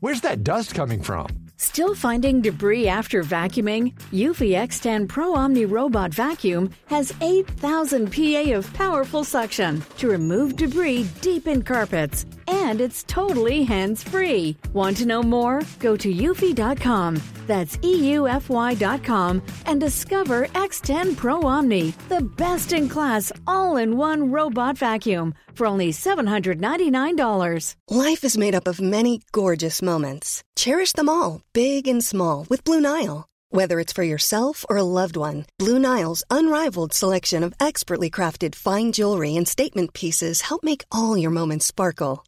[0.00, 1.26] Where's that dust coming from?
[1.56, 3.94] Still finding debris after vacuuming?
[4.12, 11.08] Eufy X10 Pro Omni Robot Vacuum has 8,000 PA of powerful suction to remove debris
[11.20, 12.26] deep in carpets.
[12.68, 14.54] And it's totally hands free.
[14.74, 15.62] Want to know more?
[15.78, 17.16] Go to eufy.com.
[17.46, 24.76] That's EUFY.com and discover X10 Pro Omni, the best in class all in one robot
[24.76, 27.74] vacuum for only $799.
[27.88, 30.44] Life is made up of many gorgeous moments.
[30.54, 33.26] Cherish them all, big and small, with Blue Nile.
[33.48, 38.54] Whether it's for yourself or a loved one, Blue Nile's unrivaled selection of expertly crafted
[38.54, 42.27] fine jewelry and statement pieces help make all your moments sparkle.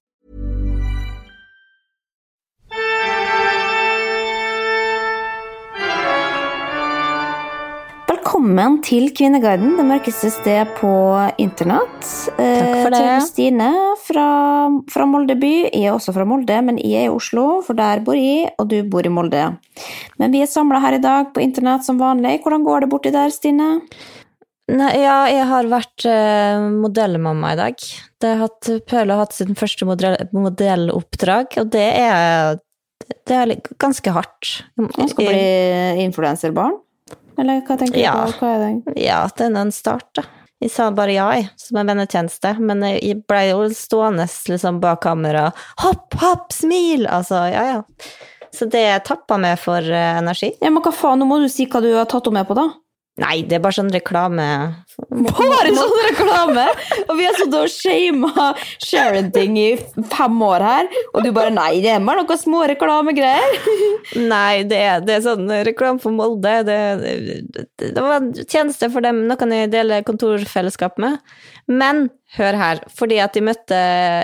[8.41, 10.89] Velkommen til Kvinneguiden, det mørkeste sted på
[11.37, 11.99] internett.
[12.01, 13.01] Takk for det.
[13.03, 13.67] Eh, Til Stine
[14.01, 14.23] fra,
[14.89, 15.51] fra Molde by.
[15.67, 18.71] Jeg er også fra Molde, men jeg er i Oslo, for der bor jeg, og
[18.73, 19.43] du bor i Molde.
[20.17, 22.39] Men vi er samla her i dag på internett som vanlig.
[22.41, 23.69] Hvordan går det borti der, Stine?
[24.73, 27.89] Nei, ja, jeg har vært eh, modellmamma i dag.
[28.17, 32.57] Det har hatt, Pøle har hatt sin første modell, modelloppdrag, og det er,
[33.05, 34.63] det er ganske hardt.
[34.81, 36.81] Han skal bli influenserbarn?
[37.39, 38.13] Eller hva tenker du Ja.
[38.25, 38.39] på?
[38.41, 38.95] Hva er det?
[39.01, 40.23] Ja, det er en start, da.
[40.61, 45.01] Jeg sa bare ja, jeg, som en vennetjeneste, men jeg ble jo stående liksom bak
[45.01, 45.47] kamera.
[45.81, 47.07] Hopp, hopp, smil!
[47.09, 47.81] Altså, ja, ja.
[48.53, 50.51] Så det tappa meg for eh, energi.
[50.61, 52.57] Ja, men hva faen, nå må du si hva du har tatt henne med på,
[52.59, 52.67] da.
[53.21, 54.45] Nei, det er bare sånn reklame.
[55.11, 56.63] Bare sånn reklame!
[57.07, 58.47] Og vi har sittet og shama
[58.81, 59.67] Sharenting i
[60.11, 63.57] fem år her, og du bare nei, det er bare noen små reklamegreier.
[64.31, 66.55] Nei, det er, det er sånn reklame for Molde.
[66.67, 71.19] Det, det, det var en tjeneste for dem, noen jeg deler kontorfellesskap med.
[71.69, 73.77] Men hør her, fordi at de møtte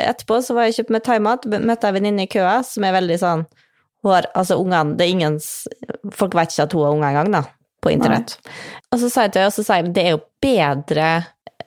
[0.07, 2.95] etterpå, så var jeg kjøpt med thaimat, møtte jeg en venninne i køa som er
[2.97, 3.47] veldig sånn
[4.05, 5.39] hun har, Altså, ungene Det er ingen
[6.13, 7.41] Folk vet ikke at hun har unger engang, da,
[7.83, 8.37] på internett.
[8.91, 11.09] Og så sa jeg til henne, og så sa jeg det er jo bedre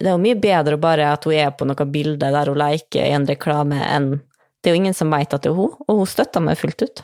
[0.01, 3.05] Det er jo mye bedre bare at hun er på noe bilde der hun leker
[3.05, 4.13] i en reklame, enn
[4.61, 6.83] Det er jo ingen som vet at det er hun, og hun støtter meg fullt
[6.85, 7.03] ut.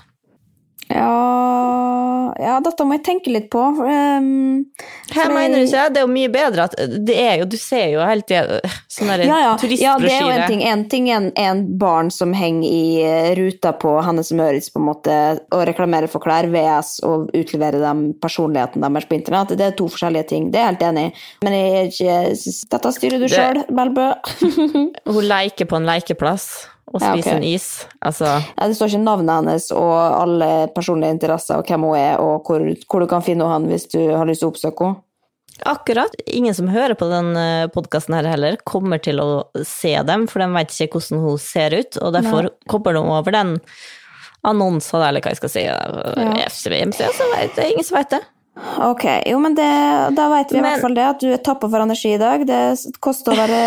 [0.89, 3.59] Ja, ja, dette må jeg tenke litt på.
[3.59, 4.67] Um,
[5.15, 6.01] Her mener du ikke det?
[6.01, 6.77] Er jo mye bedre at
[7.07, 8.61] Det er jo, du ser jo hele tida
[8.93, 9.71] sånne ja, ja, ja.
[9.81, 10.63] ja, det er jo en ting.
[10.67, 14.83] En ting en, en barn som henger i eh, ruta på Hannes og Møritz på
[14.83, 15.17] en måte,
[15.55, 19.57] og reklamerer for klær, VS, og utleverer dem personligheten deres på internett.
[19.59, 20.49] Det er to forskjellige ting.
[20.55, 21.13] Det er jeg helt enig i.
[21.47, 22.17] Men jeg ikke,
[22.77, 24.09] dette styrer du Det- sjøl, Melbø.
[25.17, 26.49] Hun leker på en lekeplass
[26.93, 27.37] og Ja, okay.
[27.37, 27.87] en is.
[28.01, 32.21] Altså Ja, det står ikke navnet hennes og alle personlige interesser og hvem hun er,
[32.23, 35.03] og hvor, hvor du kan finne henne hvis du har lyst til å oppsøke henne.
[35.65, 36.13] Akkurat.
[36.29, 37.31] Ingen som hører på den
[37.73, 41.73] podkasten her heller, kommer til å se dem, for de vet ikke hvordan hun ser
[41.73, 43.55] ut, og derfor kommer de over den
[44.45, 45.65] annonsen, eller hva jeg skal si.
[46.45, 48.23] FCVMC, så vet, det ingen som vet det.
[48.57, 49.69] Ok, jo, men det,
[50.17, 52.45] da vet vi i hvert fall det, at du er tappa for energi i dag.
[52.49, 52.61] Det
[53.05, 53.61] koster å være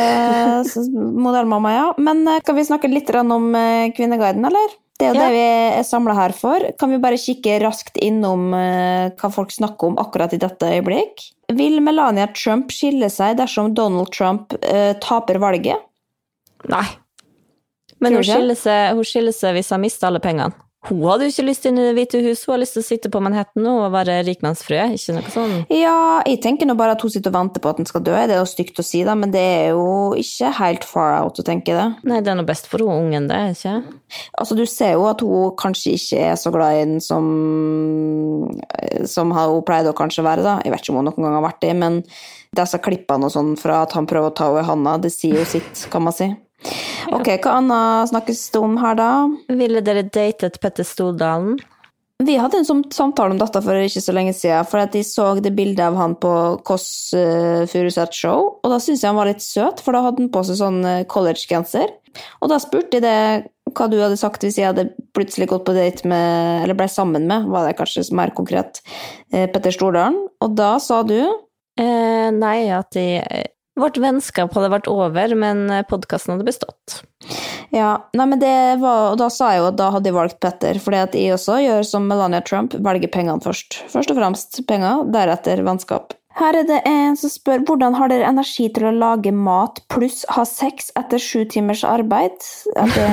[1.25, 1.87] modellmamma, ja.
[2.01, 4.77] Men skal kan vi snakke litt om eh, Kvinneguiden, eller?
[4.99, 5.27] Det er jo Ja.
[5.29, 5.43] det vi
[5.79, 6.65] er samla her for.
[6.79, 11.29] Kan vi bare kikke raskt innom eh, hva folk snakker om akkurat i dette øyeblikk?
[11.55, 15.81] Vil Melania Trump skille seg dersom Donald Trump uh, taper valget?
[16.69, 16.83] Nei.
[18.03, 20.53] Men hun skiller, seg, hun skiller seg hvis han mister alle pengene.
[20.87, 22.87] Hun hadde jo ikke lyst inn i Det hvite hus, hun har lyst til å
[22.87, 24.85] sitte på Manhattan nå og være rikmannsfrue.
[24.95, 25.55] Ikke noe sånn.
[25.75, 28.13] Ja, jeg tenker nå bare at hun sitter og venter på at den skal dø.
[28.15, 31.41] Det er jo stygt å si, da, men det er jo ikke helt far out
[31.43, 31.87] å tenke det.
[32.07, 33.75] Nei, det er noe best for hun ungen, det, ikke?
[34.39, 37.27] Altså, du ser jo at hun kanskje ikke er så glad i den som,
[39.03, 40.59] som hun pleide å kanskje være, da.
[40.63, 42.03] Jeg vet ikke om hun noen gang har vært det, men
[42.55, 45.43] disse klippene og sånn fra at han prøver å ta henne i handa, det sier
[45.43, 46.31] jo sitt, kan man si.
[47.15, 49.09] Ok, hva annet snakkes det om her, da?
[49.59, 51.57] Ville dere datet Petter Stordalen?
[52.19, 55.29] Vi hadde en samtale om dette for ikke så lenge siden, for at jeg så
[55.39, 56.31] det bildet av han på
[56.67, 60.25] Kåss uh, Furuseth Show, og da syntes jeg han var litt søt, for da hadde
[60.25, 61.95] han på seg sånn uh, collegegenser.
[62.43, 65.77] Og da spurte jeg det hva du hadde sagt hvis jeg hadde plutselig gått på
[65.77, 68.83] date med, eller ble sammen med, var det kanskje mer konkret,
[69.31, 71.21] uh, Petter Stordalen, og da sa du
[71.79, 73.05] Eh, nei, at de,
[73.81, 76.99] vårt vennskap hadde vært over, men podkasten hadde bestått.
[77.75, 80.39] Ja, nei, men det var, og da sa jeg jo at da hadde jeg valgt
[80.41, 83.83] Petter, fordi at jeg også gjør som Melania Trump, velger pengene først.
[83.91, 86.15] Først og fremst penger, deretter vennskap.
[86.39, 90.21] Her er det en som spør hvordan har dere energi til å lage mat pluss
[90.31, 92.37] ha sex etter sju timers arbeid?
[92.77, 93.09] Det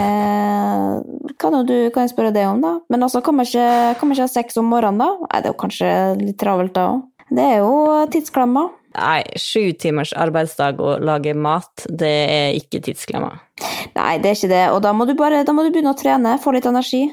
[1.42, 2.76] kan jo du kan spørre det om, da.
[2.92, 5.10] Men altså, kan man ikke, kan man ikke ha sex om morgenen, da?
[5.26, 5.92] Nei, det er jo kanskje
[6.22, 7.04] litt travelt da òg.
[7.26, 8.68] Det er jo tidsklemma.
[8.96, 13.34] Nei, sju timers arbeidsdag og lage mat, det er ikke tidsklemma.
[13.96, 16.36] Nei, det er ikke det, og da må du bare må du begynne å trene,
[16.40, 17.04] få litt energi.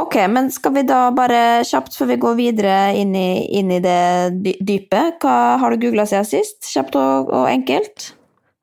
[0.00, 3.82] Ok, men skal vi da bare kjapt før vi går videre inn i, inn i
[3.82, 6.62] det dypet, hva har du googla siden sist?
[6.70, 8.12] Kjapt og, og enkelt?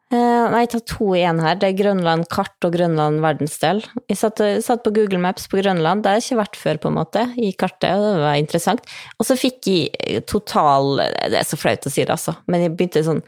[0.09, 1.57] Uh, nei, jeg tar to igjen her.
[1.61, 3.83] Det er Grønland kart og Grønland verdensdel.
[4.09, 6.89] Jeg satt, satt, på Google Maps på Grønland, det har jeg ikke vært før, på
[6.89, 8.89] en måte, i kartet, og det var interessant.
[9.21, 12.73] Og så fikk jeg total Det er så flaut å si det, altså, men jeg
[12.73, 13.21] begynte sånn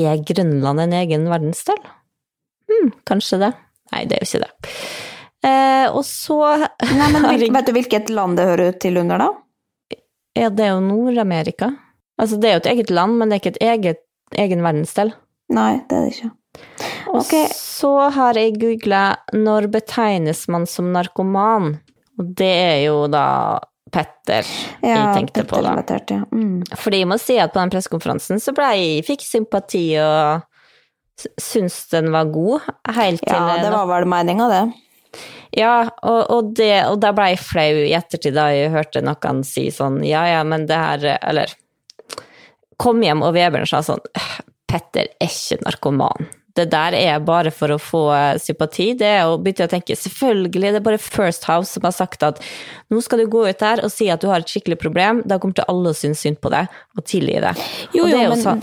[0.00, 1.82] Er Grønland en egen verdensdel?
[2.72, 3.50] Hm, kanskje det.
[3.92, 4.72] Nei, det er jo ikke det.
[5.44, 6.38] Uh, og så
[6.88, 7.28] Nei, men
[7.58, 9.98] Vet du hvilket land det hører til under, da?
[10.40, 11.68] Ja, det er jo Nord-Amerika.
[12.16, 14.00] Altså, det er jo et eget land, men det er ikke et eget,
[14.40, 15.12] egen verdensdel.
[15.52, 16.30] Nei, det er det ikke.
[17.14, 17.44] Okay.
[17.44, 21.78] Og så har jeg googla 'når betegnes man som narkoman'?
[22.18, 23.60] Og det er jo da
[23.94, 24.46] Petter
[24.82, 25.76] ja, jeg tenkte på, da.
[26.10, 26.24] Ja.
[26.32, 26.64] mm.
[26.74, 30.42] Fordi jeg må si at på den pressekonferansen så ble jeg fikk sympati og
[31.38, 32.64] syns den var god.
[32.96, 34.64] Helt til Ja, det var vel meninga, det.
[35.54, 39.44] Ja, og, og, det, og da ble jeg flau i ettertid da jeg hørte noen
[39.46, 41.52] si sånn ja, ja, men det her Eller
[42.82, 44.02] kom hjem, og Vebjørn sa sånn
[44.70, 46.30] Petter er ikke narkoman.
[46.54, 48.04] Det der er bare for å få
[48.38, 48.92] sympati.
[48.98, 52.22] Det er å begynne å tenke selvfølgelig, det er bare First House som har sagt
[52.26, 52.38] at
[52.94, 55.40] nå skal du gå ut der og si at du har et skikkelig problem, da
[55.42, 57.56] kommer til alle å synes synd på deg og tilgi det.
[57.96, 58.62] Jo, jo men, sånn,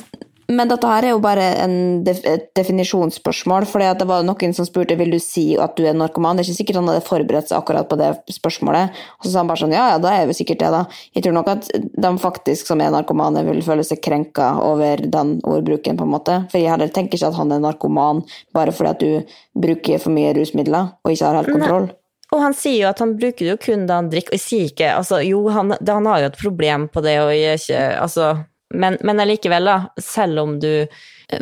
[0.51, 1.75] men dette her er jo bare en
[2.05, 3.67] def et definisjonsspørsmål.
[3.69, 6.37] For det var noen som spurte vil du si at du er narkoman.
[6.37, 8.97] Det er ikke sikkert han hadde forberedt seg akkurat på det spørsmålet.
[9.19, 10.83] Og så sa han bare sånn ja, ja, da er vi sikkert det, da.
[11.15, 15.37] Jeg tror nok at de faktisk som er narkomane, vil føle seg krenka over den
[15.47, 16.41] ordbruken, på en måte.
[16.51, 18.21] For jeg heller tenker ikke at han er narkoman
[18.55, 19.33] bare fordi at du
[19.65, 21.91] bruker for mye rusmidler og ikke har helt kontroll.
[22.31, 24.45] Og han sier jo at han bruker det jo kun da han drikker, og jeg
[24.45, 27.59] sier ikke altså Jo, han, han har jo et problem på det, og jeg er
[27.59, 28.29] ikke Altså
[28.73, 30.85] men, men allikevel, da, selv om du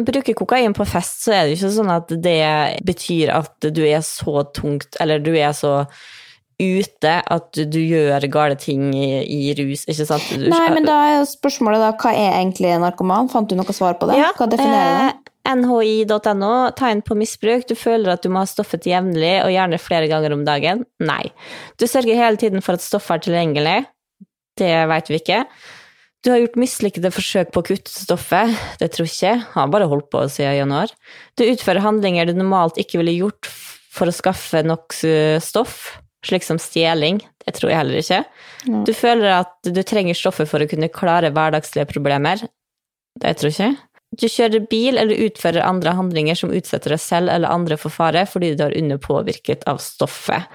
[0.05, 2.39] bruker kokain på fest, så er det jo ikke sånn at det
[2.85, 5.83] betyr at du er så tungt, eller du er så
[6.59, 10.27] ute at du, gjør gale ting i, i rus, ikke sant?
[10.35, 13.31] Du, Nei, men da er spørsmålet da, hva er egentlig narkoman?
[13.31, 14.19] Fant du noe svar på det?
[14.19, 15.09] Ja, hva definerer det?
[15.15, 17.63] eh, NHI.no, tegn på misbruk.
[17.69, 20.83] Du føler at du må ha stoffet jevnlig, og gjerne flere ganger om dagen.
[21.01, 21.23] Nei.
[21.79, 23.77] Du sørger hele tiden for at stoffet er tilgjengelig.
[24.59, 25.43] Det vet vi ikke.
[26.25, 28.51] Du har gjort mislykkede forsøk på å kutte stoffet.
[28.81, 29.43] Det tror ikke jeg.
[29.53, 30.91] Har bare holdt på siden januar.
[31.39, 33.47] Du utfører handlinger du normalt ikke ville gjort
[33.95, 34.93] for å skaffe nok
[35.43, 35.95] stoff,
[36.27, 37.21] slik som stjeling.
[37.45, 38.23] Det tror jeg heller ikke.
[38.85, 42.43] Du føler at du trenger stoffet for å kunne klare hverdagslige problemer.
[43.19, 43.85] Det tror jeg ikke.
[44.19, 48.25] Du kjører bil eller utfører andre handlinger som utsetter deg selv eller andre for fare
[48.27, 50.49] fordi du er underpåvirket av stoffet.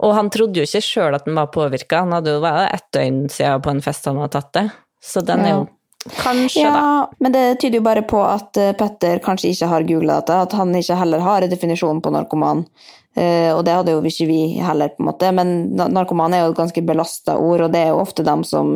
[0.00, 2.88] Og han trodde jo ikke sjøl at den var påvirka, han hadde jo vært ett
[2.96, 4.66] døgn siden på en fest han hadde tatt det.
[5.02, 5.62] Så den er jo
[6.02, 7.10] Kanskje, ja, da.
[7.18, 10.56] men det tyder jo bare på at eh, Petter kanskje ikke har googla dette, at
[10.58, 12.64] han ikke heller har en definisjon på narkoman.
[13.12, 15.30] Uh, og det hadde jo ikke vi heller, på en måte.
[15.36, 18.72] Men narkoman er jo et ganske belasta ord, og det er jo ofte dem som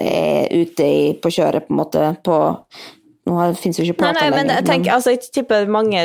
[0.00, 2.38] er ute i, på kjøret, på en måte, på
[3.24, 4.36] Nå finnes jo ikke plata lenger.
[4.36, 6.02] men jeg tenker, altså, jeg tipper mange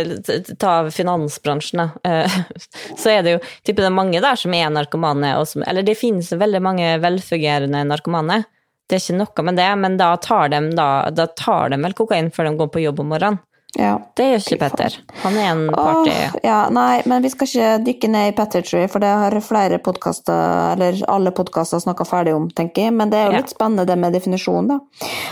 [0.61, 1.89] Ta finansbransjen, da.
[2.07, 2.37] Eh,
[3.01, 5.97] Så er det jo tipper det er mange der som er narkomane, som, eller det
[5.99, 8.43] finnes veldig mange velfungerende narkomane.
[8.89, 11.93] Det er ikke noe med det, men da tar de, da, da tar de vel
[11.97, 13.43] kokain før de går på jobb om morgenen.
[13.77, 13.99] Ja.
[14.17, 14.95] Det gjør ikke Petter.
[15.23, 16.09] Han er en party...
[16.09, 19.77] Åh, ja, nei, men vi skal ikke dykke ned i Pettertree, for det har flere
[19.85, 22.95] podkaster, eller alle podkaster snakka ferdig om, tenker jeg.
[22.97, 23.43] Men det er jo Ja.
[23.43, 24.79] litt spennende det med definisjonen, da.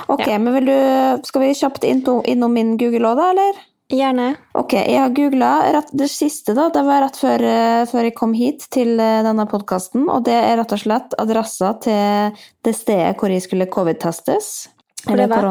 [0.07, 0.37] Ok, Ja.
[0.37, 3.53] men vil du Skal vi kjapt innom, innom min Google òg, da, eller?
[3.89, 4.35] Gjerne.
[4.53, 6.67] Ok, jeg har googla det siste, da.
[6.69, 10.33] Det var rett før, eh, før jeg kom hit til eh, denne podkasten, og det
[10.35, 14.67] er rett og slett adressa til det stedet hvor jeg skulle covid-testes.
[15.05, 15.49] Hvor det var?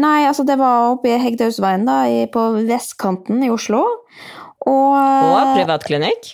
[0.00, 3.82] Nei, altså det var oppe i Hegdehusveien, da, på vestkanten i Oslo.
[4.64, 6.30] Og, Og privatklinikk.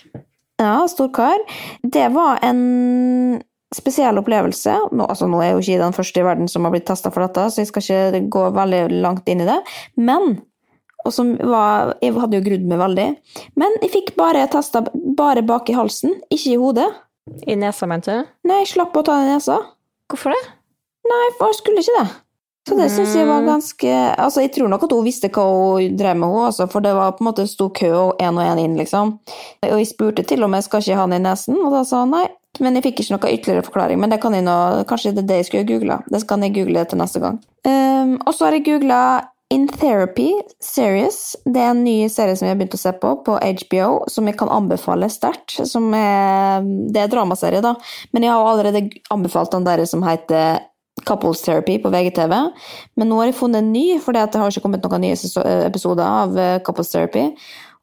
[0.61, 1.41] ja, storkar.
[1.83, 3.41] Det var en
[3.75, 4.77] spesiell opplevelse.
[4.91, 7.11] Nå, altså, nå er jeg jo ikke den første i verden som har blitt testa
[7.11, 9.59] for dette, så jeg skal ikke gå veldig langt inn i det.
[9.99, 10.41] Men
[11.01, 13.07] og som var, Jeg hadde jo grudd meg veldig.
[13.57, 16.89] Men jeg fikk bare testa bare bak i halsen, ikke i hodet.
[17.49, 18.29] I nesa, mente du?
[18.45, 19.57] Nei, jeg slapp å ta den i nesa.
[20.11, 20.41] Hvorfor det?
[21.07, 22.09] Nei, jeg skulle ikke det.
[22.69, 25.95] Så det syns jeg var ganske Altså, jeg tror nok at hun visste hva hun
[25.97, 28.45] drev med, hun, altså, for det var på en måte sto kø og én og
[28.45, 29.15] én inn, liksom.
[29.65, 32.03] Og jeg spurte til og med skal ikke ha den i nesen, og da sa
[32.03, 32.27] han nei.
[32.59, 33.99] Men jeg fikk ikke noe ytterligere forklaring.
[34.01, 34.55] Men det kan jeg nå,
[34.89, 36.01] kanskje det er det jeg skulle googla.
[36.11, 37.37] Det kan jeg google til neste gang.
[37.65, 39.01] Um, og så har jeg googla
[39.51, 40.29] In Therapy
[40.63, 41.37] Series.
[41.43, 44.27] Det er en ny serie som jeg har begynt å se på på HBO, som
[44.29, 45.57] jeg kan anbefale sterkt.
[45.67, 47.73] Som er, det er dramaserie, da.
[48.15, 50.61] Men jeg har allerede anbefalt den der som heter
[51.07, 52.35] Couples Therapy på VGTV.
[52.95, 55.17] Men nå har jeg funnet en ny, for det har ikke kommet noen nye
[55.65, 57.29] episoder av eh, Couples Therapy.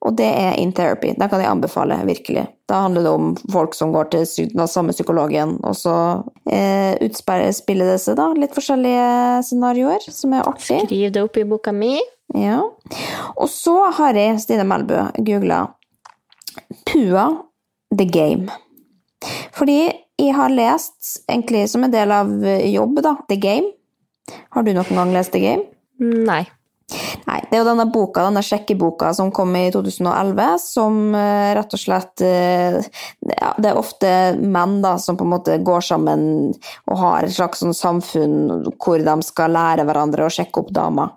[0.07, 1.11] Og det er In Therapy.
[1.19, 2.45] Den kan jeg anbefale, virkelig.
[2.71, 5.95] Da handler det om folk som går til den samme psykologen, og så
[6.47, 10.85] eh, utspiller det seg da litt forskjellige scenarioer, som er artig.
[10.87, 11.97] Skriv det opp i boka mi.
[12.37, 12.61] Ja.
[13.35, 15.65] Og så har jeg, Stine Melbø, googla
[16.87, 17.27] Pua
[17.91, 18.53] The Game.
[19.57, 19.81] Fordi
[20.19, 22.31] jeg har lest, egentlig som en del av
[22.67, 23.73] jobb, da, The Game.
[24.55, 25.69] Har du noen gang lest The Game?
[26.03, 26.43] Nei.
[27.29, 31.75] Nei, det er jo denne boka, denne sjekkeboka som kom i 2011, som eh, rett
[31.77, 32.79] og slett eh,
[33.35, 36.23] ja, Det er ofte menn da, som på en måte går sammen
[36.89, 38.39] og har et slags sånn samfunn
[38.79, 41.13] hvor de skal lære hverandre å sjekke opp damer.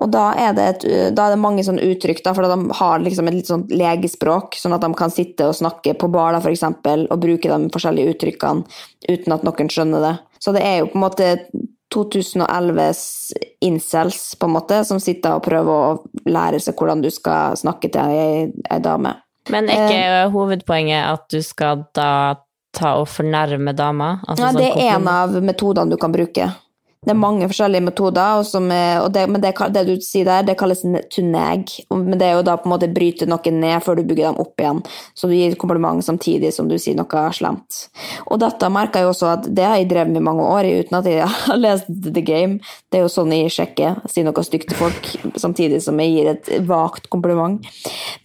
[0.00, 0.86] Og da er det, et,
[1.18, 4.56] da er det mange sånne uttrykk, da, for de har liksom et litt sånn legespråk,
[4.56, 7.68] sånn at de kan sitte og snakke på bar da, for eksempel, og bruke de
[7.74, 8.64] forskjellige uttrykkene
[9.10, 10.14] uten at noen skjønner det.
[10.40, 11.34] Så det er jo på en måte
[11.94, 13.32] 2011s
[13.66, 17.90] incels, på en måte, som sitter og prøver å lære seg hvordan du skal snakke
[17.92, 19.16] til ei, ei dame.
[19.50, 22.10] Men er ikke hovedpoenget at du skal da
[22.76, 24.20] ta og fornærme dama?
[24.28, 26.50] Altså Ja, sånn det er en av metodene du kan bruke.
[27.00, 30.82] Det er mange forskjellige metoder, er, det, men det, det du sier der, det kalles.
[30.84, 34.26] Og- Men det er jo da på en måte bryte noe ned før du bygger
[34.28, 34.82] dem opp igjen.
[35.16, 37.88] Så du gir kompliment samtidig som du sier noe slemt.
[38.30, 40.98] Og dette merker jeg også at det har jeg drevet med i mange år, uten
[40.98, 42.60] at jeg har lest The Game.
[42.92, 43.96] Det er jo sånn jeg sjekker.
[44.06, 45.08] Sier noe stygt til folk,
[45.40, 47.64] samtidig som jeg gir et vagt kompliment.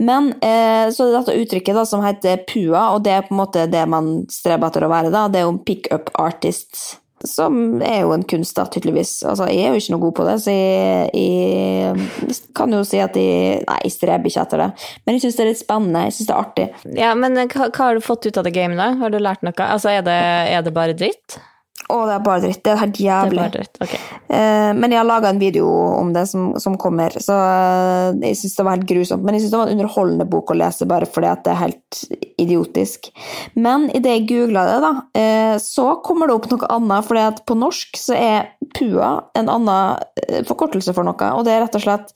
[0.04, 3.40] Men eh, så det dette uttrykket da, som heter PUA, og det er på en
[3.40, 5.16] måte det man streber etter å være.
[5.16, 5.30] da.
[5.32, 6.98] Det er jo pick up artist.
[7.30, 9.18] Som er jo en kunst, da, tydeligvis.
[9.28, 13.02] Altså, jeg er jo ikke noe god på det, så jeg, jeg kan jo si
[13.04, 14.70] at jeg Nei, jeg streber ikke etter det.
[15.06, 16.06] Men jeg syns det er litt spennende.
[16.08, 16.68] Jeg syns det er artig.
[17.00, 18.92] Ja, men hva, hva har du fått ut av det gamet, da?
[19.02, 19.56] Har du lært noe?
[19.66, 20.22] Altså, er det,
[20.56, 21.40] er det bare dritt?
[21.86, 22.62] Å, det er bare dritt.
[22.66, 23.42] Det er helt Det er jævlig.
[23.44, 23.92] bare dritt, ok.
[24.34, 25.68] Eh, men jeg har laga en video
[26.00, 29.26] om det som, som kommer, så eh, jeg syns det var helt grusomt.
[29.26, 31.62] Men jeg syns det var en underholdende bok å lese, bare fordi at det er
[31.62, 32.00] helt
[32.42, 33.12] idiotisk.
[33.54, 37.06] Men idet jeg googla det, da, eh, så kommer det opp noe annet.
[37.06, 41.54] fordi at på norsk så er PUA en annen eh, forkortelse for noe, og det
[41.54, 42.14] er rett og slett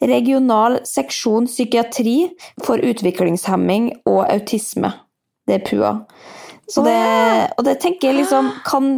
[0.00, 2.18] Regional seksjon psykiatri
[2.64, 4.94] for utviklingshemming og autisme.
[5.44, 5.94] Det er PUA.
[6.70, 6.98] Så det,
[7.58, 8.90] og det tenker jeg liksom kan,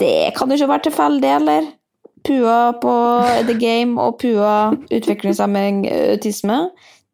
[0.00, 1.70] Det kan jo ikke være tilfeldig, eller?
[2.26, 2.94] Pua på
[3.48, 6.58] The Game og Pua utviklingshemming, autisme.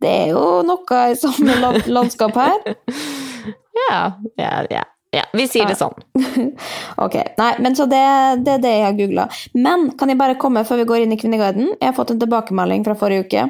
[0.03, 2.59] Det er jo noe i samme landskap her.
[3.77, 4.83] Ja, ja, ja.
[5.13, 5.23] ja.
[5.37, 5.95] Vi sier det sånn.
[7.05, 8.01] Ok, nei, men så det,
[8.47, 9.27] det er det jeg har googla.
[9.55, 11.75] Men kan jeg bare komme før vi går inn i Kvinneguiden?
[11.77, 13.45] Jeg har fått en tilbakemelding fra forrige uke.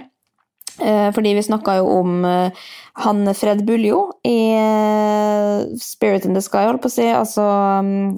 [0.81, 2.53] Eh, fordi vi snakka jo om eh,
[2.93, 7.09] han Fred Buljo i eh, Spirit in the Sky, holdt på å si.
[7.09, 7.43] Altså
[7.81, 8.17] um,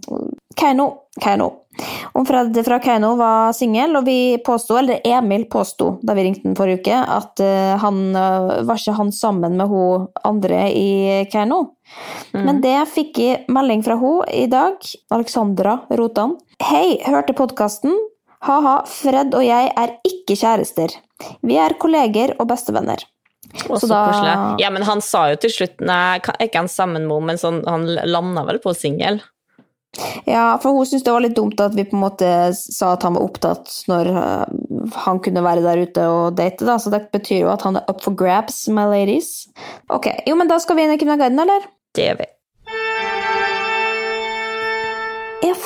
[0.59, 0.91] Keiino.
[1.23, 1.53] Keiino.
[2.19, 6.49] Om Fred fra Keiino var singel, og vi påsto, eller Emil påsto da vi ringte
[6.49, 7.43] den forrige uke, at
[7.79, 10.91] han var ikke han sammen med hun andre i
[11.31, 11.61] Keiino.
[12.35, 14.83] Men det fikk jeg melding fra hun i dag,
[15.15, 16.35] Alexandra Rotan.
[16.67, 17.95] Hei, hørte podkasten.
[18.47, 20.99] Ha-ha, Fred og jeg er ikke kjærester.
[21.43, 23.05] Vi er kolleger og bestevenner.
[23.69, 24.61] Og Så så da- koselig.
[24.61, 27.63] Ja, men han sa jo til slutt Nei, ikke han sammen med henne, men sånn,
[27.67, 29.23] han landa vel på singel?
[30.29, 33.03] Ja, for hun syntes det var litt dumt at vi på en måte sa at
[33.07, 37.11] han var opptatt når, øh, han kunne være der ute og date, da, så det
[37.11, 39.49] betyr jo at han er up for grabs, my ladies.
[39.91, 41.67] Ok, jo, men da skal vi inn i Kvinneguiden, eller?
[41.97, 42.29] Det gjør vi.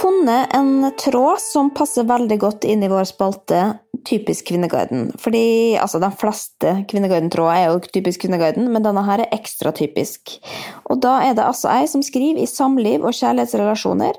[0.02, 3.62] Funnet en tråd som passer veldig godt inn i vår spalte
[4.08, 5.12] Typisk Kvinneguiden.
[5.22, 10.34] Fordi altså, de fleste Kvinneguiden-tråder er jo typisk Kvinneguiden, men denne her er ekstra typisk.
[10.90, 14.18] Og da er det altså ei som skriver i samliv og kjærlighetsrelasjoner.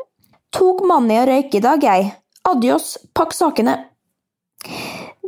[0.56, 2.14] Tok mannen i å røyke i dag, jeg.
[2.48, 3.76] Adios, pakk sakene.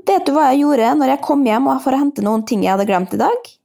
[0.05, 2.77] Vet du hva jeg gjorde når jeg kom hjem for å hente noen ting jeg
[2.77, 3.55] hadde glemt i dag?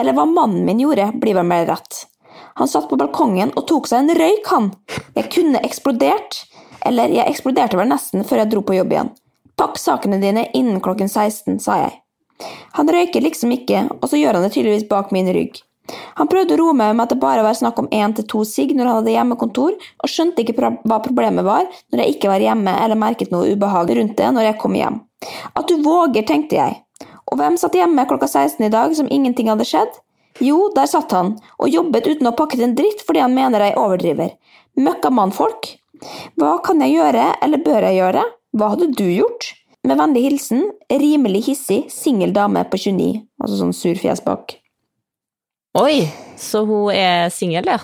[0.00, 2.06] Eller hva mannen min gjorde, blir vel mer rett.
[2.58, 4.72] Han satt på balkongen og tok seg en røyk, han.
[5.14, 6.42] Jeg kunne eksplodert.
[6.86, 9.14] Eller jeg eksploderte vel nesten før jeg dro på jobb igjen.
[9.58, 11.96] Pakk sakene dine innen klokken 16, sa jeg.
[12.78, 15.58] Han røyker liksom ikke, og så gjør han det tydeligvis bak min rygg.
[16.20, 18.42] Han prøvde å roe meg med at det bare var snakk om én til to
[18.46, 22.44] sigg når han hadde hjemmekontor, og skjønte ikke hva problemet var når jeg ikke var
[22.44, 25.00] hjemme eller merket noe ubehag rundt det når jeg kom hjem.
[25.56, 26.76] At du våger, tenkte jeg.
[27.28, 29.96] Og hvem satt hjemme klokka 16 i dag som ingenting hadde skjedd?
[30.44, 33.78] Jo, der satt han, og jobbet uten å pakke en dritt fordi han mener jeg
[33.80, 34.34] overdriver.
[34.78, 35.72] Møkkamannfolk.
[36.38, 38.24] Hva kan jeg gjøre, eller bør jeg gjøre?
[38.58, 39.50] Hva hadde du gjort?
[39.86, 44.58] Med vennlig hilsen rimelig hissig singel dame på 29, altså sånn sur fjes bak.
[45.78, 47.78] Oi, så hun er singel, ja?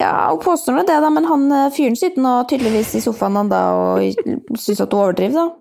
[0.00, 3.50] Ja, hun påstår nå det, da, men han eh, fyren sitter nå tydeligvis i sofaen
[3.50, 5.59] da, og syns at hun overdriver, da.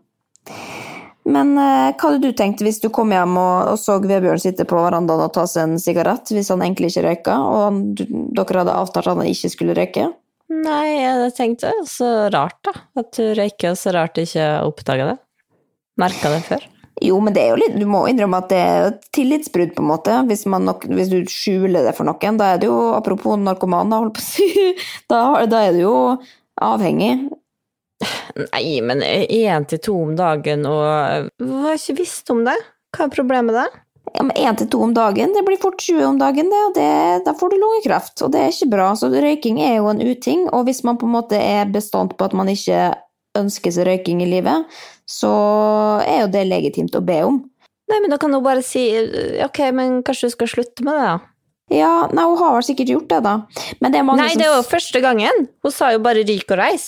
[1.30, 4.66] Men eh, hva hadde du tenkt hvis du kom hjem og, og så Vebjørn sitte
[4.70, 8.64] på verandaen og ta seg en sigarett, hvis han egentlig ikke røyka, og han, dere
[8.64, 10.10] hadde avtalt at han ikke skulle røyke?
[10.50, 12.74] Nei, jeg tenkte så rart, da.
[12.98, 15.18] At du røyker, og så rart du ikke oppdaga det.
[16.02, 16.66] Merka det før.
[17.06, 19.84] Jo, men det er jo litt, du må innrømme at det er et tillitsbrudd, på
[19.84, 20.16] en måte.
[20.28, 22.40] Hvis, nok, hvis, du skjuler det for noen.
[22.40, 24.50] Da er det jo, apropos narkoman, da, holdt på å si,
[25.12, 25.96] da, da er du jo
[26.66, 27.30] avhengig.
[28.39, 32.56] Nei, men én til to om dagen, og Hva har ikke visst om det?
[32.96, 33.68] Hva er problemet med det?
[34.15, 36.74] Ja, men Én til to om dagen, det blir fort 20 om dagen, det, og
[36.77, 38.15] det, da får du lungekreft.
[38.25, 38.88] Og det er ikke bra.
[38.98, 42.29] Så røyking er jo en uting, og hvis man på en måte er bestandt på
[42.29, 42.89] at man ikke
[43.38, 44.79] ønsker seg røyking i livet,
[45.10, 45.32] så
[46.06, 47.44] er jo det legitimt å be om.
[47.89, 48.86] Nei, men da kan hun bare si
[49.46, 51.36] ok, men kanskje du skal slutte med det, da?
[51.70, 53.36] Ja, nei, hun har vel sikkert gjort det, da.
[53.82, 55.45] Men det er mange nei, som det er jo første gangen!
[55.65, 56.88] Hun sa jo bare ryk og reis.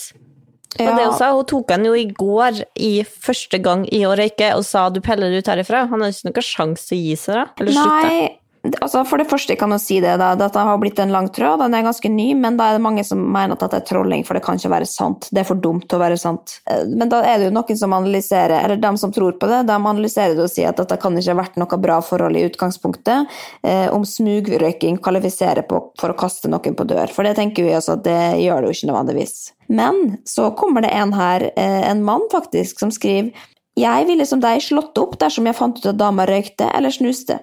[0.78, 0.88] Ja.
[0.88, 4.14] Og det hun sa, hun tok han jo i går i første gang i å
[4.16, 5.86] røyke og sa du peller ut herifra.
[5.90, 8.06] Han hadde ikke noen sjanse til å gi seg da, eller slutte.
[8.08, 8.30] Nei,
[8.62, 11.64] Altså for det første kan jeg si det, da, dette har blitt en lang tråd,
[11.64, 14.22] den er ganske ny, men da er det mange som mener at det er trolling,
[14.26, 15.26] for det kan ikke være sant.
[15.34, 16.60] Det er for dumt til å være sant.
[16.70, 19.64] Eh, men da er det jo noen som analyserer, eller de som tror på det,
[19.66, 22.46] de analyserer det og sier at dette kan ikke ha vært noe bra forhold i
[22.46, 23.34] utgangspunktet,
[23.66, 27.10] eh, om smugrøyking kvalifiserer på, for å kaste noen på dør.
[27.10, 29.38] For det tenker vi altså at det gjør det jo ikke nødvendigvis.
[29.74, 33.34] Men så kommer det en her, eh, en mann faktisk, som skriver
[33.78, 37.38] jeg ville som deg slått opp dersom jeg fant ut at dama røykte eller snuste.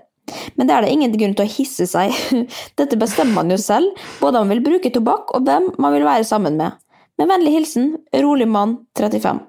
[0.55, 2.15] Men det er det ingen grunn til å hisse seg.
[2.79, 6.07] Dette bestemmer man jo selv, både om man vil bruke tobakk og hvem man vil
[6.07, 6.79] være sammen med.
[7.19, 9.41] Med vennlig hilsen rolig mann 35.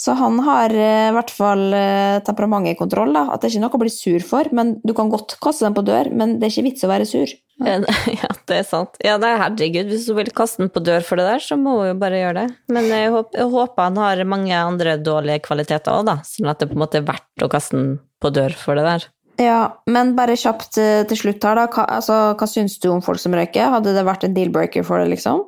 [0.00, 3.12] Så han har eh, i hvert fall eh, temperamentet i kontroll.
[3.12, 4.48] da, At det er ikke noe å bli sur for.
[4.56, 7.08] men Du kan godt kaste den på dør, men det er ikke vits å være
[7.08, 7.36] sur.
[7.60, 8.96] Ja, det er sant.
[9.04, 9.90] Ja, det er herregud.
[9.92, 12.22] Hvis du vil kaste den på dør for det der, så må hun jo bare
[12.22, 12.54] gjøre det.
[12.72, 16.16] Men jeg håper, jeg håper han har mange andre dårlige kvaliteter òg, da.
[16.24, 17.90] Sånn at det på en måte er verdt å kaste den
[18.20, 19.04] på dør for det der.
[19.40, 21.68] Ja, men bare kjapt eh, til slutt her, da.
[21.72, 23.70] Hva, altså, hva syns du om folk som røyker?
[23.72, 25.46] Hadde det vært en deal-breaker for deg, liksom?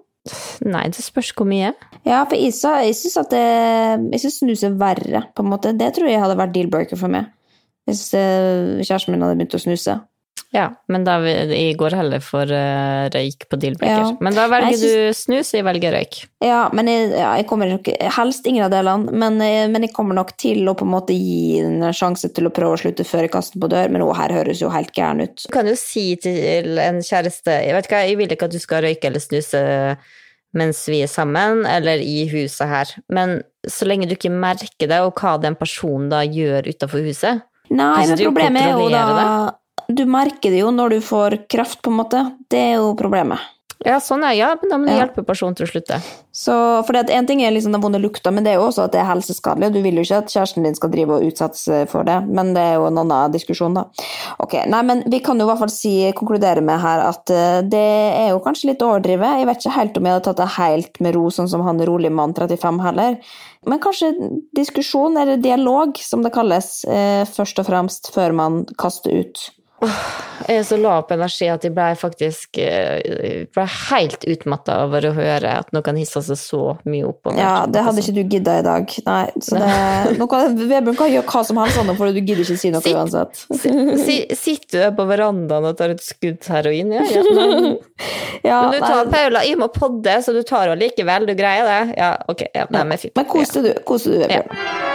[0.65, 1.73] Nei, det spørs hvor mye.
[2.07, 5.75] Ja, for Isa, jeg syns at det Jeg syns snus er verre, på en måte.
[5.77, 7.29] Det tror jeg hadde vært deal-breaker for meg.
[7.91, 9.99] Hvis eh, kjæresten min hadde begynt å snuse.
[10.53, 14.03] Ja, men da, jeg går heller for uh, røyk på deal-breaker.
[14.05, 14.17] Ja.
[14.21, 15.17] Men da velger synes...
[15.17, 16.19] du snus, jeg velger røyk.
[16.45, 17.89] Ja, men jeg, ja, jeg kommer nok
[18.19, 21.17] Helst ingen av delene, men, eh, men, jeg kommer nok til å på en måte
[21.17, 24.13] gi en sjanse til å prøve å slutte før jeg kaster på dør, men hun
[24.19, 25.47] her høres jo helt gæren ut.
[25.47, 28.61] Du kan jo si til en kjæreste Jeg vet ikke, jeg vil ikke at du
[28.61, 29.63] skal røyke eller snuse
[30.53, 35.01] mens vi er sammen, eller i huset her, men så lenge du ikke merker det,
[35.01, 37.41] og hva den personen da gjør utafor huset
[37.73, 39.27] Nei, men problemet er jo da det?
[39.89, 42.23] Du merker det jo når du får kraft, på en måte.
[42.53, 43.43] Det er jo problemet.
[43.83, 45.01] Ja, sånn er ja, men da må du ja.
[45.03, 45.99] hjelpe personen til å slutte.
[46.33, 46.55] Så,
[46.87, 49.01] for En ting er liksom den vonde lukta, men det er jo også at det
[49.03, 49.73] er helseskadelig.
[49.75, 52.63] Du vil jo ikke at kjæresten din skal drive og utsettes for det, men det
[52.63, 53.87] er jo en annen diskusjon, da.
[54.45, 57.59] Ok, nei, men Vi kan jo i hvert fall si, konkludere med her at uh,
[57.67, 57.87] det
[58.23, 59.41] er jo kanskje litt overdrevet.
[59.41, 61.83] Jeg vet ikke helt om jeg hadde tatt det helt med ro, sånn som han
[61.89, 63.19] rolig mann 35 heller.
[63.67, 64.13] Men kanskje
[64.57, 69.43] diskusjon, eller dialog, som det kalles, uh, først og fremst, før man kaster ut.
[70.43, 75.07] Jeg er så lav på energi at jeg ble faktisk jeg ble helt utmatta over
[75.07, 77.31] å høre at noen hissa seg så mye opp.
[77.39, 78.95] Ja, det hadde ikke du gidda i dag.
[79.07, 82.59] Nei, så det, kan, Vebjørn kan gjøre hva som helst, nå, for du gidder ikke
[82.59, 83.45] si noe Sitt- uansett.
[84.03, 86.91] Sitt, Sitter du på verandaen og tar et skudd heroin?
[86.99, 87.23] Ja, ja.
[87.33, 87.79] Men,
[88.43, 91.29] Ja, men du tar, nei, Paula, jeg må podde, så du tar henne likevel.
[91.31, 91.95] Du greier det?
[92.01, 92.43] Ja, ok.
[92.51, 93.15] Ja, nei, men fint.
[93.15, 93.71] men kos du.
[93.87, 94.91] Kos du, Vebjørn.